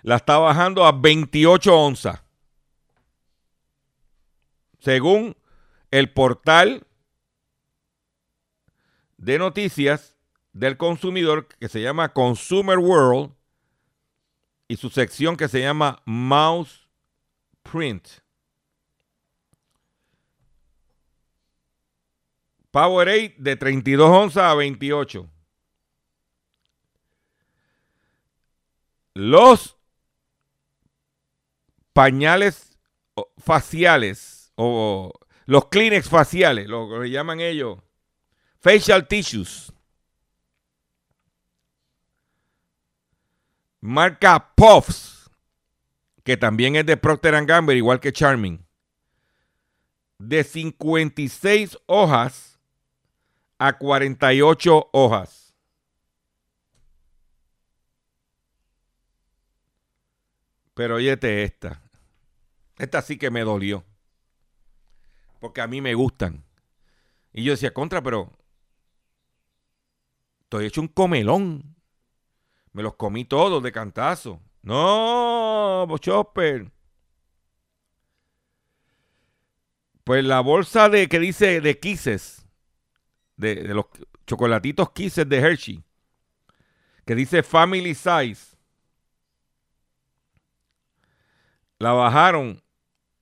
[0.00, 2.22] la está bajando a 28 onzas.
[4.78, 5.36] Según
[5.90, 6.86] el portal
[9.18, 10.16] de noticias
[10.54, 13.34] del consumidor que se llama Consumer World
[14.70, 16.88] y su sección que se llama Mouse
[17.64, 18.06] Print.
[22.70, 25.28] Powerade de 32 onzas a 28.
[29.14, 29.76] Los
[31.92, 32.78] pañales
[33.38, 35.12] faciales o
[35.46, 37.80] los Kleenex faciales, lo que llaman ellos,
[38.60, 39.72] facial tissues.
[43.80, 45.30] Marca Puffs,
[46.22, 48.66] que también es de Procter Gamble, igual que Charming.
[50.18, 52.60] De 56 hojas
[53.58, 55.54] a 48 hojas.
[60.74, 61.82] Pero óyete esta.
[62.78, 63.84] Esta sí que me dolió.
[65.38, 66.44] Porque a mí me gustan.
[67.32, 68.32] Y yo decía, contra, pero
[70.42, 71.69] estoy hecho un comelón.
[72.72, 74.40] Me los comí todos de cantazo.
[74.62, 76.70] No, Chopper.
[80.04, 82.46] Pues la bolsa de que dice de Kisses,
[83.36, 83.86] de, de los
[84.26, 85.84] chocolatitos Kisses de Hershey,
[87.04, 88.56] que dice Family Size,
[91.78, 92.62] la bajaron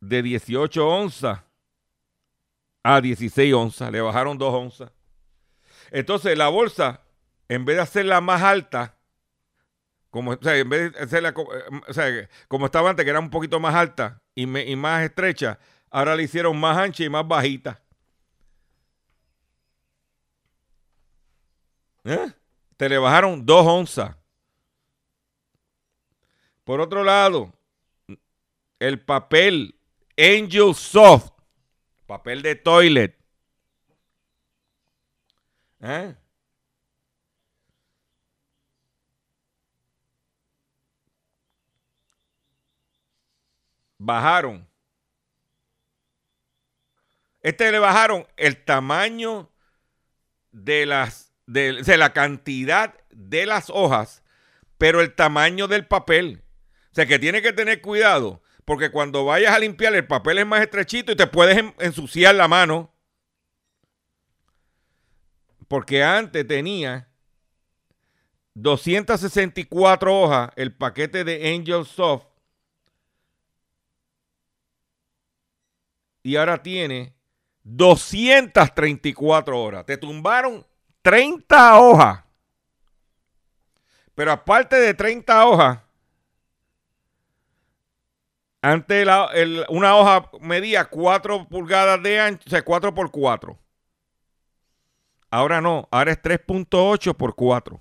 [0.01, 1.41] de 18 onzas
[2.83, 4.93] a 16 onzas, le bajaron 2 onzas.
[5.91, 7.03] Entonces la bolsa,
[7.49, 8.98] en vez de hacerla más alta,
[10.11, 13.21] como, o sea, en vez de hacerla eh, o sea, como estaba antes, que era
[13.21, 15.59] un poquito más alta y, me- y más estrecha,
[15.91, 17.83] ahora la hicieron más ancha y más bajita.
[22.05, 22.33] ¿Eh?
[22.77, 24.17] Te le bajaron 2 onzas.
[26.65, 27.53] Por otro lado,
[28.79, 29.75] el papel
[30.17, 31.31] Angel Soft,
[32.07, 33.17] papel de toilet.
[35.81, 36.15] ¿Eh?
[44.09, 44.67] Bajaron.
[47.43, 49.53] Este le bajaron el tamaño
[50.51, 54.23] de las, de, la cantidad de las hojas,
[54.79, 56.43] pero el tamaño del papel.
[56.91, 60.47] O sea que tiene que tener cuidado, porque cuando vayas a limpiar el papel es
[60.47, 62.95] más estrechito y te puedes en- ensuciar la mano.
[65.69, 67.11] Porque antes tenía
[68.55, 72.28] 264 hojas el paquete de Angel Soft
[76.23, 77.15] y ahora tiene
[77.63, 79.85] 234 horas.
[79.87, 80.67] Te tumbaron
[81.03, 82.25] 30 hojas.
[84.15, 85.79] Pero aparte de 30 hojas,
[88.61, 93.59] antes la- el- una hoja medía 4 pulgadas de ancho, o sea, 4 por 4.
[95.31, 97.77] Ahora no, ahora es 3.8 por 4.
[97.77, 97.81] O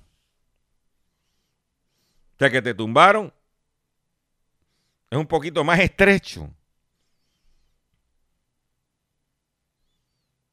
[2.39, 3.33] sea que te tumbaron.
[5.09, 6.49] Es un poquito más estrecho.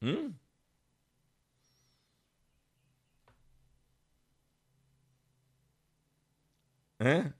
[0.04, 0.34] ¿Mm?
[6.98, 7.32] ¿Eh?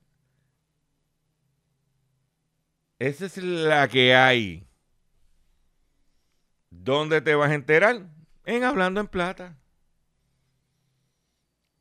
[2.99, 4.67] Esa es la que hay.
[6.71, 8.09] ¿Dónde te vas a enterar?
[8.45, 9.57] En Hablando en Plata.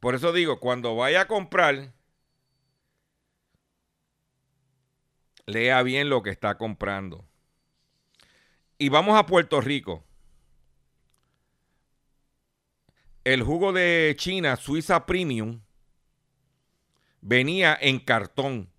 [0.00, 1.94] Por eso digo, cuando vaya a comprar,
[5.46, 7.24] lea bien lo que está comprando.
[8.78, 10.03] Y vamos a Puerto Rico.
[13.24, 15.62] El jugo de China, Suiza Premium,
[17.22, 18.70] venía en cartón.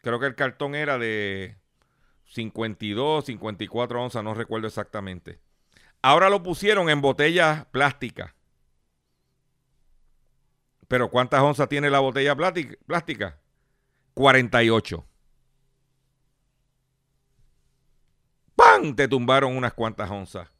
[0.00, 1.56] Creo que el cartón era de
[2.26, 5.40] 52, 54 onzas, no recuerdo exactamente.
[6.02, 8.32] Ahora lo pusieron en botellas plásticas.
[10.86, 13.40] Pero ¿cuántas onzas tiene la botella plástica?
[14.12, 15.04] 48.
[18.54, 18.94] ¡Pam!
[18.94, 20.53] Te tumbaron unas cuantas onzas.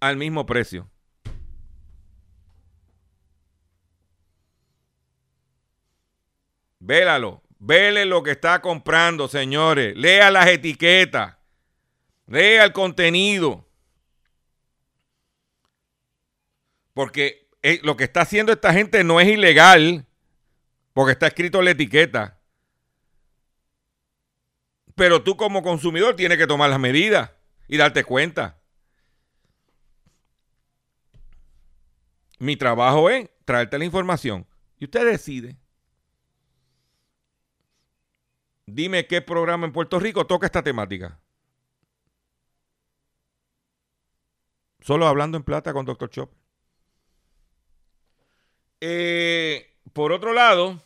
[0.00, 0.90] Al mismo precio.
[6.78, 7.42] Vélalo.
[7.58, 9.96] Vele lo que está comprando, señores.
[9.96, 11.36] Lea las etiquetas.
[12.26, 13.66] Lea el contenido.
[16.92, 20.06] Porque eh, lo que está haciendo esta gente no es ilegal,
[20.92, 22.38] porque está escrito en la etiqueta.
[24.94, 27.30] Pero tú como consumidor tienes que tomar las medidas
[27.66, 28.60] y darte cuenta.
[32.38, 34.46] Mi trabajo es traerte la información
[34.78, 35.56] y usted decide.
[38.66, 41.20] Dime qué programa en Puerto Rico toca esta temática.
[44.80, 46.10] Solo hablando en plata con Dr.
[46.10, 46.32] Chop.
[48.80, 50.78] Eh, por otro lado,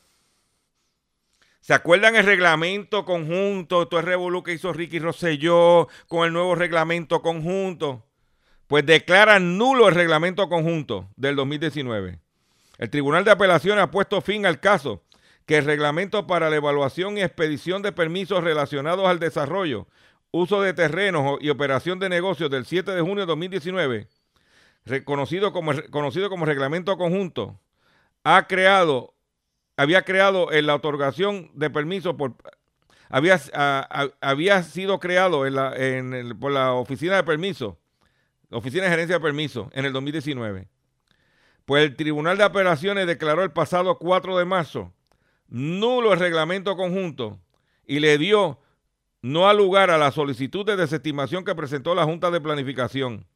[1.61, 3.89] ¿se acuerdan el reglamento conjunto?
[3.89, 8.08] Todo el revolú que hizo Ricky Rosselló con el nuevo reglamento conjunto.
[8.69, 12.19] Pues declara nulo el reglamento conjunto del 2019.
[12.77, 15.03] El Tribunal de Apelaciones ha puesto fin al caso
[15.47, 19.89] que el reglamento para la evaluación y expedición de permisos relacionados al desarrollo,
[20.31, 24.09] uso de terrenos y operación de negocios del 7 de junio de 2019,
[24.85, 27.59] reconocido como, conocido como reglamento conjunto,
[28.25, 29.15] ha creado,
[29.79, 32.35] había creado en la otorgación de permisos por
[33.09, 33.41] había,
[34.21, 37.77] había sido creado en la- en por la oficina de permisos,
[38.51, 40.69] oficina de gerencia de permisos, en el 2019.
[41.65, 44.93] Pues el Tribunal de Apelaciones declaró el pasado 4 de marzo
[45.49, 47.41] nulo el reglamento conjunto
[47.87, 48.61] y le dio
[49.23, 53.27] no al lugar a la solicitud de desestimación que presentó la Junta de Planificación.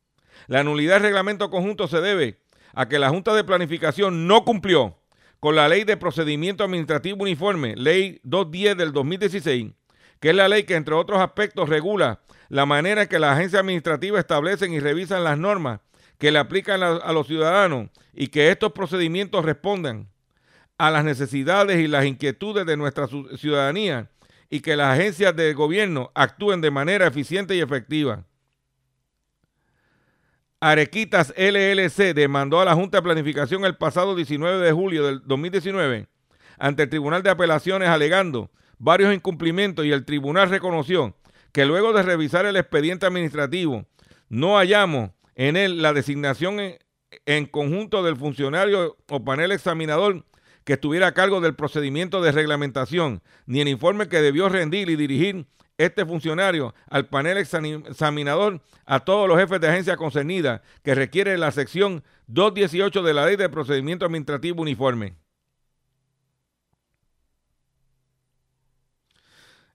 [0.47, 2.39] La nulidad del reglamento conjunto se debe
[2.75, 4.99] a que la Junta de Planificación no cumplió
[5.41, 9.73] con la Ley de Procedimiento Administrativo Uniforme, Ley 210 del 2016,
[10.21, 12.21] que es la ley que, entre otros aspectos, regula
[12.53, 15.81] la manera en que las agencias administrativas establecen y revisan las normas
[16.19, 20.11] que le aplican a, a los ciudadanos y que estos procedimientos respondan
[20.77, 23.07] a las necesidades y las inquietudes de nuestra
[23.39, 24.11] ciudadanía
[24.51, 28.27] y que las agencias de gobierno actúen de manera eficiente y efectiva.
[30.61, 36.07] Arequitas LLC demandó a la Junta de Planificación el pasado 19 de julio del 2019
[36.59, 41.17] ante el Tribunal de Apelaciones alegando varios incumplimientos y el tribunal reconoció
[41.53, 43.87] que luego de revisar el expediente administrativo
[44.29, 46.59] no hallamos en él la designación
[47.27, 50.25] en, conjunto del funcionario o panel examinador
[50.65, 54.97] que estuviera a cargo del procedimiento de reglamentación, ni el informe que debió rendir y
[54.97, 55.47] dirigir
[55.77, 61.51] este funcionario al panel examinador a todos los jefes de agencia concernida que requiere la
[61.51, 65.17] sección 218 de la Ley de Procedimiento Administrativo Uniforme.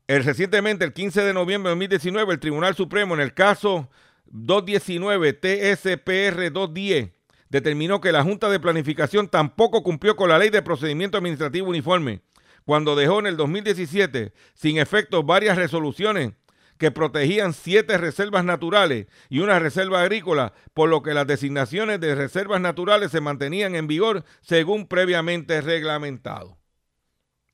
[0.07, 3.89] El, recientemente, el 15 de noviembre de 2019, el Tribunal Supremo, en el caso
[4.27, 7.11] 219 TSPR 210,
[7.49, 12.21] determinó que la Junta de Planificación tampoco cumplió con la Ley de Procedimiento Administrativo Uniforme,
[12.63, 16.31] cuando dejó en el 2017 sin efecto varias resoluciones
[16.77, 22.15] que protegían siete reservas naturales y una reserva agrícola, por lo que las designaciones de
[22.15, 26.57] reservas naturales se mantenían en vigor según previamente reglamentado.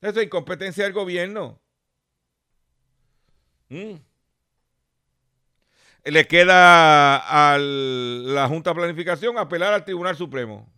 [0.02, 1.63] Eso es incompetencia del gobierno.
[3.74, 4.00] Mm.
[6.06, 10.72] Le queda a la Junta de Planificación apelar al Tribunal Supremo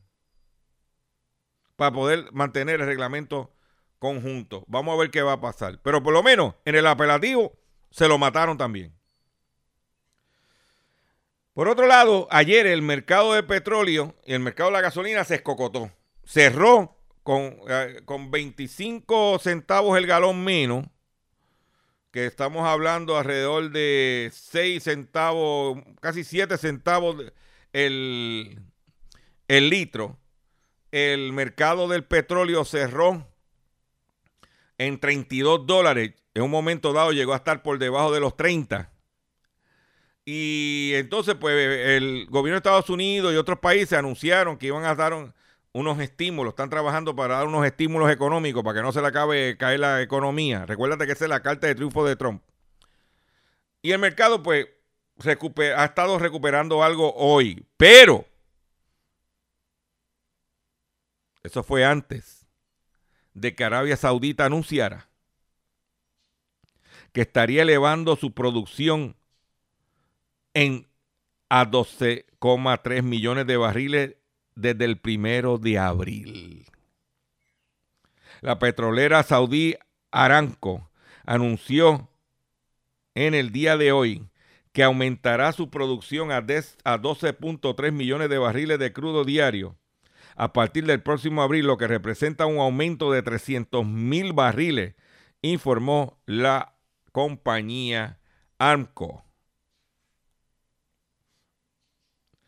[1.76, 3.52] para poder mantener el reglamento
[4.00, 4.64] conjunto.
[4.68, 5.80] Vamos a ver qué va a pasar.
[5.84, 7.58] Pero por lo menos en el apelativo
[7.90, 8.96] se lo mataron también.
[11.54, 15.36] Por otro lado, ayer el mercado del petróleo y el mercado de la gasolina se
[15.36, 15.92] escocotó.
[16.24, 20.86] Cerró con, eh, con 25 centavos el galón menos
[22.16, 27.18] que estamos hablando alrededor de 6 centavos, casi 7 centavos
[27.74, 28.58] el,
[29.50, 30.18] el litro.
[30.94, 33.28] El mercado del petróleo cerró
[34.78, 36.14] en 32 dólares.
[36.34, 38.90] En un momento dado llegó a estar por debajo de los 30.
[40.24, 44.96] Y entonces, pues, el gobierno de Estados Unidos y otros países anunciaron que iban a
[44.96, 45.34] dar
[45.76, 49.58] unos estímulos, están trabajando para dar unos estímulos económicos para que no se le acabe
[49.58, 50.66] caer la economía.
[50.66, 52.42] Recuérdate que esa es la carta de triunfo de Trump.
[53.82, 54.68] Y el mercado, pues,
[55.28, 58.26] ha estado recuperando algo hoy, pero
[61.44, 62.48] eso fue antes
[63.34, 65.10] de que Arabia Saudita anunciara
[67.12, 69.18] que estaría elevando su producción
[70.54, 70.88] en
[71.50, 74.16] a 12,3 millones de barriles
[74.56, 76.66] desde el primero de abril.
[78.42, 79.76] La petrolera saudí
[80.12, 80.90] Aramco
[81.26, 82.10] anunció
[83.14, 84.28] en el día de hoy
[84.72, 89.78] que aumentará su producción a 12.3 millones de barriles de crudo diario
[90.36, 94.96] a partir del próximo abril, lo que representa un aumento de 300 mil barriles,
[95.42, 96.76] informó la
[97.12, 98.20] compañía
[98.60, 99.25] Armco.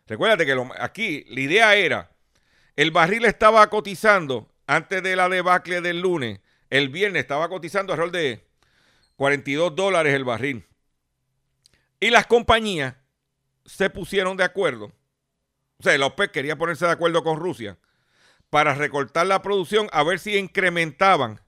[0.08, 2.12] Recuérdate que aquí la idea era
[2.76, 6.40] El barril estaba cotizando antes de la debacle del lunes.
[6.70, 8.48] El viernes estaba cotizando alrededor de
[9.16, 10.66] 42 dólares el barril.
[12.00, 12.96] Y las compañías
[13.66, 14.92] se pusieron de acuerdo.
[15.80, 17.78] O sea, la OPEC quería ponerse de acuerdo con Rusia
[18.50, 21.42] para recortar la producción a ver si incrementaban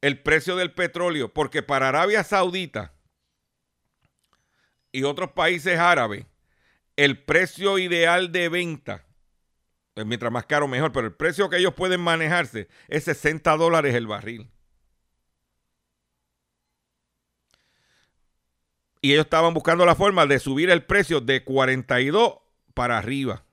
[0.00, 1.32] el precio del petróleo.
[1.32, 2.92] Porque para Arabia Saudita
[4.92, 6.26] y otros países árabes,
[6.96, 9.06] el precio ideal de venta,
[9.96, 13.94] eh, mientras más caro mejor, pero el precio que ellos pueden manejarse es 60 dólares
[13.94, 14.50] el barril.
[19.02, 22.34] Y ellos estaban buscando la forma de subir el precio de 42
[22.74, 23.44] para arriba.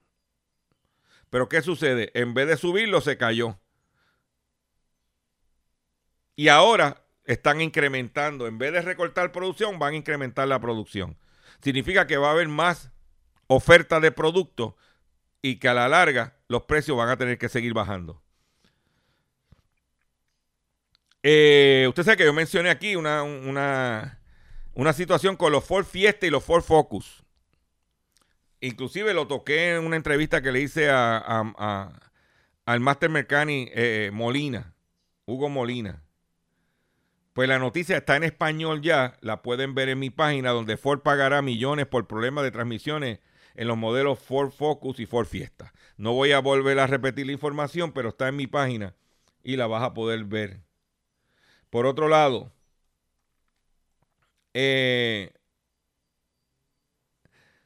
[1.30, 2.12] Pero ¿qué sucede?
[2.14, 3.60] En vez de subirlo, se cayó.
[6.36, 8.48] Y ahora están incrementando.
[8.48, 11.18] En vez de recortar producción, van a incrementar la producción.
[11.62, 12.92] Significa que va a haber más
[13.48, 14.76] oferta de productos
[15.41, 18.22] y que a la larga los precios van a tener que seguir bajando.
[21.24, 24.22] Eh, usted sabe que yo mencioné aquí una, una,
[24.74, 27.24] una situación con los Ford Fiesta y los Ford Focus.
[28.62, 31.91] Inclusive lo toqué en una entrevista que le hice a,
[32.66, 34.74] al Master Mercani eh, Molina,
[35.26, 36.04] Hugo Molina.
[37.34, 41.02] Pues la noticia está en español ya, la pueden ver en mi página donde Ford
[41.02, 43.20] pagará millones por problemas de transmisiones
[43.58, 45.74] en los modelos Ford Focus y Ford Fiesta.
[45.97, 48.95] No voy a volver a repetir la información, pero está en mi página
[49.43, 50.62] y la vas a poder ver.
[51.70, 52.53] Por otro lado,
[54.53, 55.34] eh,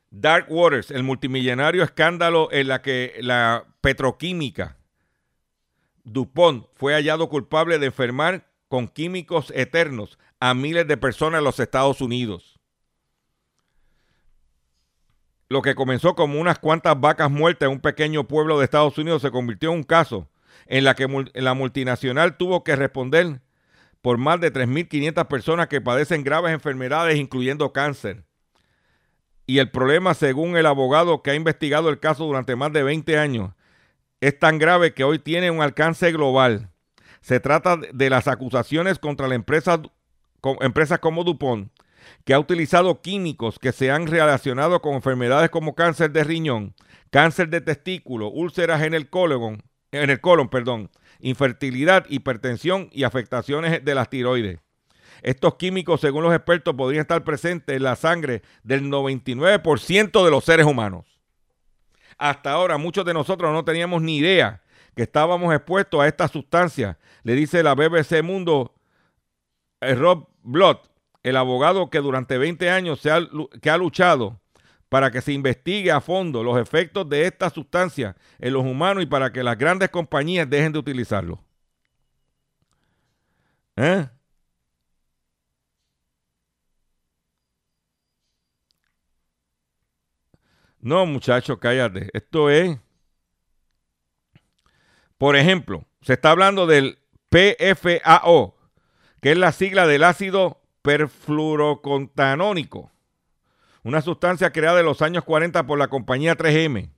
[0.09, 4.77] Dark Waters, el multimillonario escándalo en la que la petroquímica
[6.03, 11.59] DuPont fue hallado culpable de enfermar con químicos eternos a miles de personas en los
[11.59, 12.60] Estados Unidos.
[15.51, 19.21] Lo que comenzó como unas cuantas vacas muertas en un pequeño pueblo de Estados Unidos
[19.21, 20.29] se convirtió en un caso
[20.65, 23.41] en la que la multinacional tuvo que responder
[24.01, 28.23] por más de 3.500 personas que padecen graves enfermedades, incluyendo cáncer.
[29.45, 33.17] Y el problema, según el abogado que ha investigado el caso durante más de 20
[33.17, 33.51] años,
[34.21, 36.69] es tan grave que hoy tiene un alcance global.
[37.19, 39.81] Se trata de las acusaciones contra la empresa,
[40.61, 41.73] empresas como DuPont,
[42.25, 46.75] que ha utilizado químicos que se han relacionado con enfermedades como cáncer de riñón,
[47.09, 53.83] cáncer de testículo, úlceras en el colon, en el colon, perdón, infertilidad, hipertensión y afectaciones
[53.83, 54.59] de las tiroides.
[55.21, 60.43] Estos químicos, según los expertos, podrían estar presentes en la sangre del 99% de los
[60.43, 61.05] seres humanos.
[62.17, 64.61] Hasta ahora muchos de nosotros no teníamos ni idea
[64.95, 68.75] que estábamos expuestos a esta sustancia, le dice la BBC Mundo
[69.79, 70.77] eh, Rob Blood,
[71.23, 73.19] el abogado que durante 20 años se ha,
[73.61, 74.41] que ha luchado
[74.89, 79.05] para que se investigue a fondo los efectos de esta sustancia en los humanos y
[79.05, 81.39] para que las grandes compañías dejen de utilizarlo.
[83.77, 84.07] ¿Eh?
[90.81, 92.09] No, muchachos, cállate.
[92.13, 92.77] Esto es.
[95.17, 96.99] Por ejemplo, se está hablando del
[97.29, 98.57] PFAO,
[99.21, 102.91] que es la sigla del ácido perfluorocontanónico,
[103.83, 106.91] una sustancia creada en los años 40 por la compañía 3M.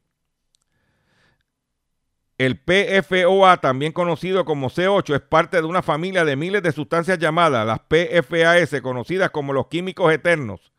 [2.37, 7.19] El PFOA, también conocido como C8, es parte de una familia de miles de sustancias
[7.19, 10.73] llamadas las PFAS, conocidas como los químicos eternos,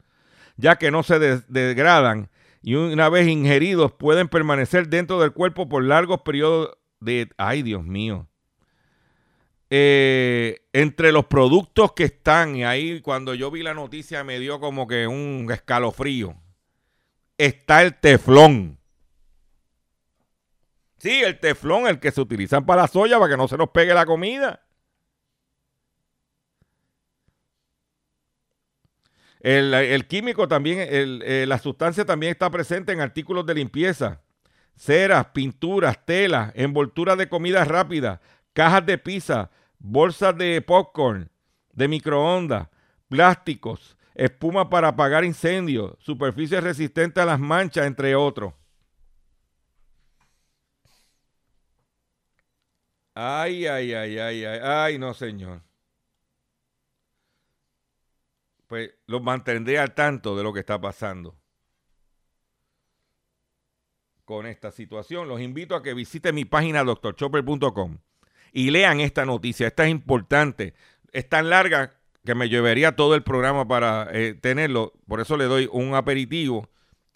[0.56, 2.28] ya que no se degradan
[2.66, 7.28] y una vez ingeridos pueden permanecer dentro del cuerpo por largos periodos de...
[7.36, 8.26] ¡Ay, Dios mío!
[9.70, 14.60] Eh, entre los productos que están, y ahí cuando yo vi la noticia me dio
[14.60, 16.36] como que un escalofrío,
[17.38, 18.78] está el teflón.
[20.98, 23.70] Sí, el teflón, el que se utilizan para la soya para que no se nos
[23.70, 24.60] pegue la comida.
[29.40, 34.22] El, el químico también, el- eh, la sustancia también está presente en artículos de limpieza,
[34.76, 38.22] ceras, pinturas, telas, envolturas de comida rápida,
[38.54, 41.30] cajas de pizza, bolsas de popcorn,
[41.72, 42.68] de microondas,
[43.08, 48.54] plásticos, espuma para apagar incendios, superficies resistentes a las manchas, entre otros.
[53.14, 55.62] Ay, ay, ay, ay, ay, ay, no, señor.
[58.66, 61.36] Pues los mantendré al tanto de lo que está pasando
[64.24, 65.28] con esta situación.
[65.28, 67.98] Los invito a que visiten mi página doctorchopper.com
[68.54, 69.66] y lean esta noticia.
[69.66, 70.72] Esta es importante.
[71.12, 71.92] Es tan larga
[72.24, 74.94] que me llevaría todo el programa para eh, tenerlo.
[75.06, 76.70] Por eso le doy un aperitivo.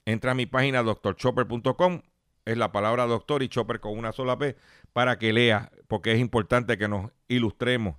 [0.05, 2.03] Entra a mi página doctorchopper.com
[2.49, 4.57] es la palabra doctor y Chopper con una sola P
[4.95, 7.97] para que lea, porque es importante que nos ilustremos.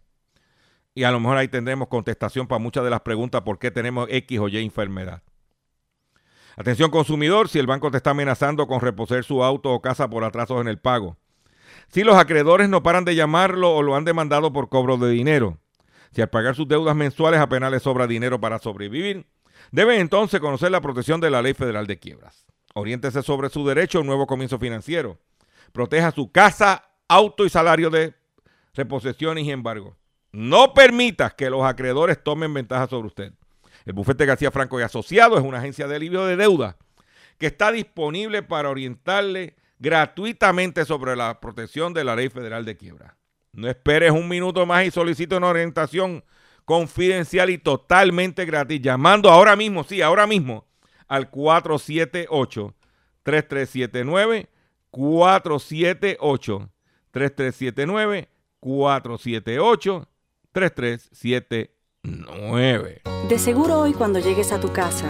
[0.96, 4.08] Y a lo mejor ahí tendremos contestación para muchas de las preguntas por qué tenemos
[4.10, 5.22] X o Y enfermedad.
[6.58, 10.24] Atención consumidor, si el banco te está amenazando con reposer su auto o casa por
[10.24, 11.16] atrasos en el pago.
[11.90, 15.58] Si los acreedores no paran de llamarlo o lo han demandado por cobro de dinero.
[16.12, 19.28] Si al pagar sus deudas mensuales apenas le sobra dinero para sobrevivir.
[19.72, 22.46] Deben entonces conocer la protección de la Ley Federal de Quiebras.
[22.74, 25.18] Oriéntese sobre su derecho a un nuevo comienzo financiero.
[25.72, 28.14] Proteja su casa, auto y salario de
[28.74, 29.98] reposición y embargo.
[30.32, 33.34] No permitas que los acreedores tomen ventaja sobre usted.
[33.86, 36.78] El bufete García Franco y Asociado es una agencia de alivio de deuda
[37.40, 43.18] que está disponible para orientarle gratuitamente sobre la protección de la ley federal de quiebra.
[43.54, 46.24] No esperes un minuto más y solicite una orientación
[46.66, 50.68] confidencial y totalmente gratis llamando ahora mismo, sí, ahora mismo
[51.08, 52.76] al 478
[53.24, 54.50] 3379
[54.92, 56.70] 478
[57.12, 60.08] 3379 478
[60.52, 65.10] 3379 De seguro hoy cuando llegues a tu casa,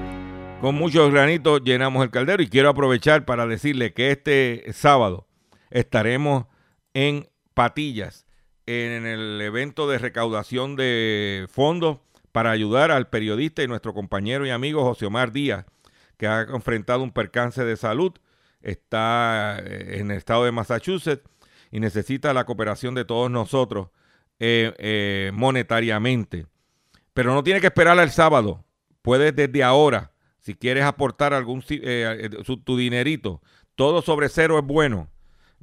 [0.61, 5.27] Con muchos granitos llenamos el caldero y quiero aprovechar para decirle que este sábado
[5.71, 6.45] estaremos
[6.93, 8.27] en Patillas
[8.67, 11.97] en el evento de recaudación de fondos
[12.31, 15.65] para ayudar al periodista y nuestro compañero y amigo José Omar Díaz,
[16.17, 18.13] que ha enfrentado un percance de salud,
[18.61, 21.27] está eh, en el estado de Massachusetts
[21.71, 23.87] y necesita la cooperación de todos nosotros
[24.37, 26.45] eh, eh, monetariamente.
[27.15, 28.63] Pero no tiene que esperar al sábado,
[29.01, 30.10] puedes desde ahora
[30.41, 33.41] si quieres aportar algún eh, su, tu dinerito,
[33.75, 35.07] todo sobre cero es bueno.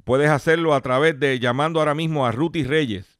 [0.03, 3.19] Puedes hacerlo a través de llamando ahora mismo a Ruti Reyes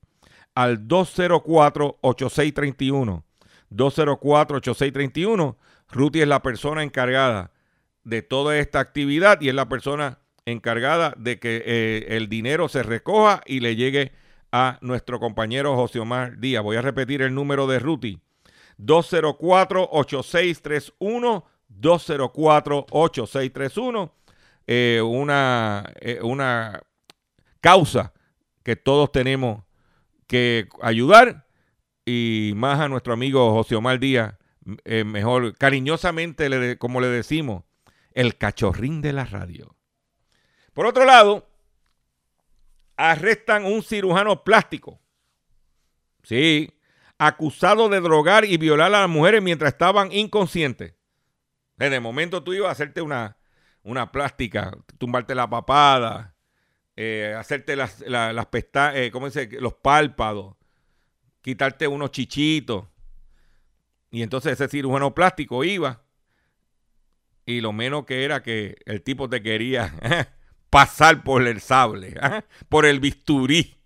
[0.55, 3.21] al 204-8631.
[3.71, 5.55] 204-8631.
[5.91, 7.51] Ruti es la persona encargada
[8.03, 12.83] de toda esta actividad y es la persona encargada de que eh, el dinero se
[12.83, 14.13] recoja y le llegue
[14.51, 16.63] a nuestro compañero José Omar Díaz.
[16.63, 18.19] Voy a repetir el número de Ruti.
[18.79, 24.11] 204-8631, 204-8631,
[24.67, 26.83] eh, una, eh, una
[27.61, 28.13] causa
[28.63, 29.63] que todos tenemos
[30.27, 31.47] que ayudar
[32.05, 34.35] y más a nuestro amigo José Omar Díaz,
[34.85, 37.63] eh, mejor cariñosamente, como le decimos,
[38.13, 39.75] el cachorrín de la radio.
[40.73, 41.49] Por otro lado,
[42.97, 44.99] arrestan un cirujano plástico.
[46.23, 46.71] Sí,
[47.17, 50.93] acusado de drogar y violar a las mujeres mientras estaban inconscientes.
[51.79, 53.37] El momento tú ibas a hacerte una,
[53.83, 56.35] una plástica, tumbarte la papada,
[56.95, 59.47] eh, hacerte las, la- las pestañas, eh, ¿cómo dice?
[59.59, 60.55] Los párpados,
[61.41, 62.85] quitarte unos chichitos.
[64.11, 66.01] Y entonces ese cirujano plástico iba
[67.45, 69.93] y lo menos que era que el tipo te quería
[70.69, 72.43] pasar por el sable, ¿ah?
[72.69, 73.77] por el bisturí.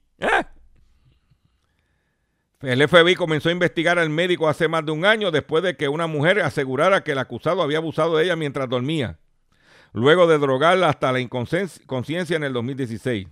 [2.63, 5.89] El FBI comenzó a investigar al médico hace más de un año después de que
[5.89, 9.19] una mujer asegurara que el acusado había abusado de ella mientras dormía,
[9.91, 13.27] luego de drogarla hasta la inconsciencia en el 2016.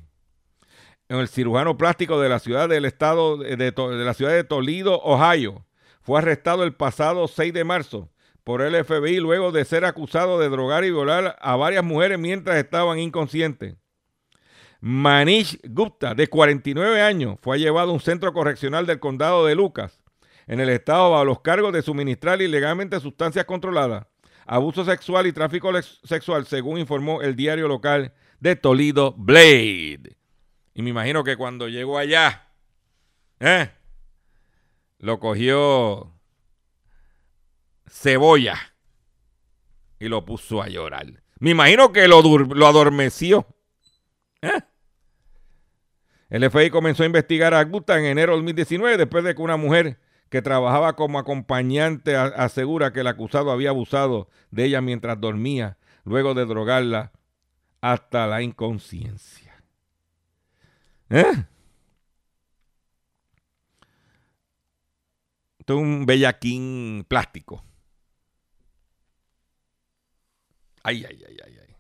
[1.08, 5.66] El cirujano plástico de la ciudad del estado de la ciudad de Toledo, Ohio,
[6.02, 8.12] fue arrestado el pasado 6 de marzo
[8.44, 12.58] por el FBI luego de ser acusado de drogar y violar a varias mujeres mientras
[12.58, 13.78] estaban inconscientes.
[14.82, 20.02] Manish Gupta, de 49 años, fue llevado a un centro correccional del condado de Lucas,
[20.48, 24.08] en el estado bajo los cargos de suministrar ilegalmente sustancias controladas,
[24.48, 25.72] abuso sexual y tráfico
[26.04, 30.18] sexual, según informó el diario local de Toledo Blade.
[30.74, 32.48] Y me imagino que cuando llegó allá,
[33.40, 33.70] ¿eh?
[34.98, 36.12] lo cogió
[37.88, 38.58] cebolla
[40.00, 41.22] y lo puso a llorar.
[41.38, 43.46] Me imagino que lo, lo adormeció.
[44.42, 44.62] ¿eh?
[46.32, 49.58] El FBI comenzó a investigar a Gupta en enero de 2019 después de que una
[49.58, 55.78] mujer que trabajaba como acompañante asegura que el acusado había abusado de ella mientras dormía,
[56.06, 57.12] luego de drogarla
[57.82, 59.62] hasta la inconsciencia.
[61.10, 61.46] ¿Eh?
[65.60, 67.62] Esto es un bellaquín plástico.
[70.82, 71.70] Ay, ay, ay, ay, ay.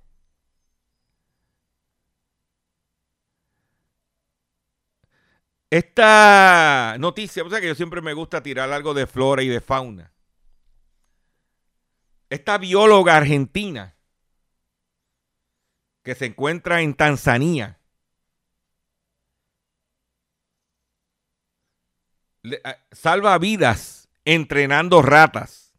[5.71, 9.61] Esta noticia, o sea que yo siempre me gusta tirar algo de flora y de
[9.61, 10.11] fauna.
[12.31, 13.95] Esta bióloga argentina
[16.03, 17.79] que se encuentra en Tanzania
[22.43, 25.71] le- a- salva vidas entrenando ratas.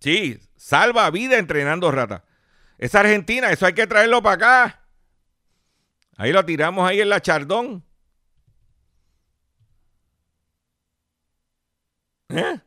[0.00, 2.22] Sí, salva vidas entrenando ratas.
[2.78, 4.81] Es Argentina, eso hay que traerlo para acá.
[6.22, 7.82] Ahí lo tiramos ahí en la Chardón.
[12.28, 12.60] ¿Eh?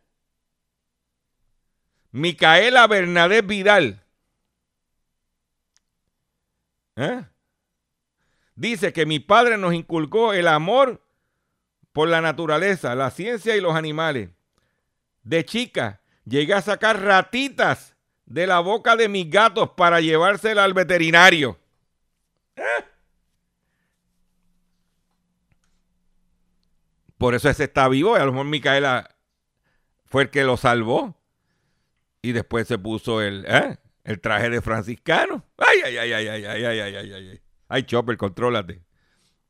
[2.12, 4.04] Micaela Bernadette Vidal.
[6.98, 7.24] ¿Eh?
[8.56, 11.02] Dice que mi padre nos inculcó el amor
[11.94, 14.32] por la naturaleza, la ciencia y los animales.
[15.24, 17.96] De chica llegué a sacar ratitas
[18.26, 21.58] de la boca de mis gatos para llevársela al veterinario.
[27.26, 28.16] Por eso ese está vivo.
[28.16, 29.16] y A lo mejor Micaela
[30.06, 31.20] fue el que lo salvó.
[32.22, 33.80] Y después se puso el, ¿eh?
[34.04, 35.44] el traje de franciscano.
[35.58, 37.42] Ay, ay, ay, ay, ay, ay, ay, ay, ay, ay.
[37.68, 38.84] Ay, Chopper, contrólate.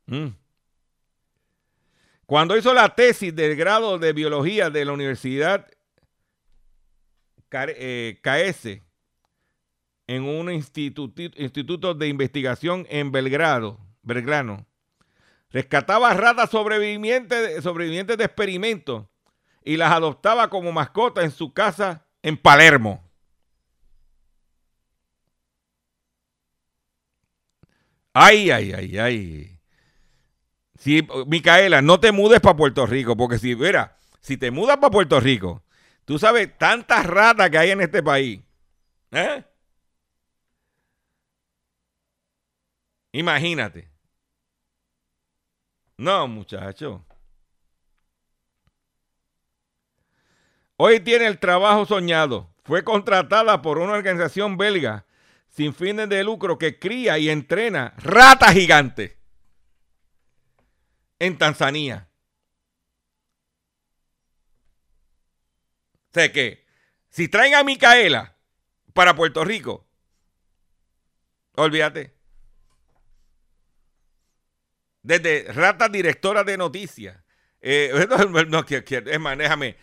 [0.06, 0.28] Mm.
[2.24, 5.66] Cuando hizo la tesis del grado de biología de la Universidad
[7.52, 8.80] eh, KS
[10.06, 14.66] en un instituto, instituto de investigación en Belgrado, Belgrano,
[15.56, 19.06] rescataba ratas sobrevivientes, de experimentos
[19.64, 23.02] y las adoptaba como mascota en su casa en Palermo.
[28.12, 29.58] Ay, ay, ay, ay.
[31.26, 35.20] Micaela, no te mudes para Puerto Rico, porque si, mira, si te mudas para Puerto
[35.20, 35.62] Rico,
[36.04, 38.42] tú sabes tantas ratas que hay en este país.
[39.10, 39.42] ¿Eh?
[43.12, 43.95] Imagínate.
[45.98, 47.04] No, muchacho.
[50.76, 52.50] Hoy tiene el trabajo soñado.
[52.64, 55.06] Fue contratada por una organización belga
[55.48, 59.16] sin fines de lucro que cría y entrena ratas gigantes
[61.18, 62.08] en Tanzania.
[66.10, 66.66] O sea que
[67.08, 68.36] si traen a Micaela
[68.92, 69.86] para Puerto Rico,
[71.54, 72.15] olvídate.
[75.06, 77.16] Desde ratas directoras de noticias.
[77.60, 79.76] Eh, no, no, es más, déjame,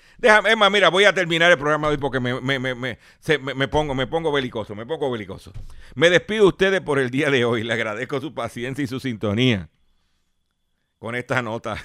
[0.51, 3.67] es más, mira, voy a terminar el programa hoy porque me, me, me, se- me-
[3.67, 5.53] pongo, me pongo belicoso, me pongo belicoso.
[5.95, 7.63] Me despido de ustedes por el día de hoy.
[7.63, 9.69] Le agradezco su paciencia y su sintonía
[10.99, 11.77] con esta nota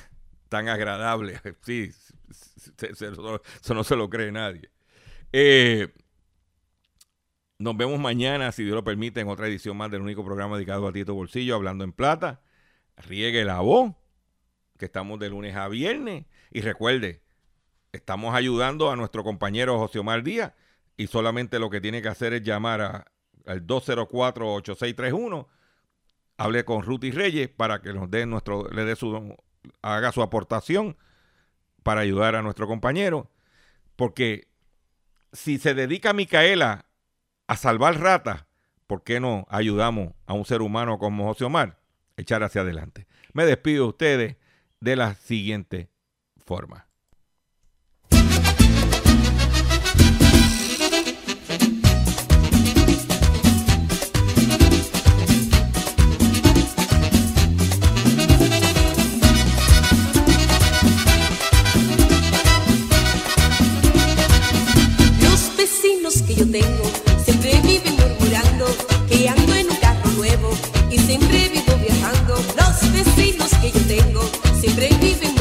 [0.49, 1.41] tan agradable.
[1.63, 1.91] Sí,
[2.77, 4.71] eso no se lo cree nadie.
[5.33, 5.89] Eh,
[7.59, 10.87] nos vemos mañana, si Dios lo permite, en otra edición más del único programa dedicado
[10.87, 12.41] a Tito Bolsillo, hablando en plata.
[13.07, 13.93] Riegue la voz,
[14.79, 16.27] que estamos de lunes a viernes.
[16.51, 17.23] Y recuerde,
[17.93, 20.53] estamos ayudando a nuestro compañero José Omar Díaz
[20.97, 23.07] y solamente lo que tiene que hacer es llamar a,
[23.47, 25.47] al 204-8631.
[26.37, 29.37] Hable con Ruti Reyes para que nos dé nuestro, le dé su,
[29.83, 30.97] haga su aportación
[31.83, 33.31] para ayudar a nuestro compañero.
[33.97, 34.49] Porque
[35.33, 36.87] si se dedica Micaela
[37.47, 38.45] a salvar ratas,
[38.87, 41.78] ¿por qué no ayudamos a un ser humano como José Omar?
[42.19, 43.07] Echar hacia adelante.
[43.33, 44.37] Me despido de ustedes
[44.81, 45.89] de la siguiente
[46.37, 46.89] forma.
[65.23, 66.85] Los vecinos que yo tengo
[67.25, 68.67] siempre viven murmurando
[69.09, 70.51] que ando en un carro nuevo
[70.91, 71.38] y siempre
[73.05, 74.23] vecinos que yo tengo
[74.61, 75.38] siempre viven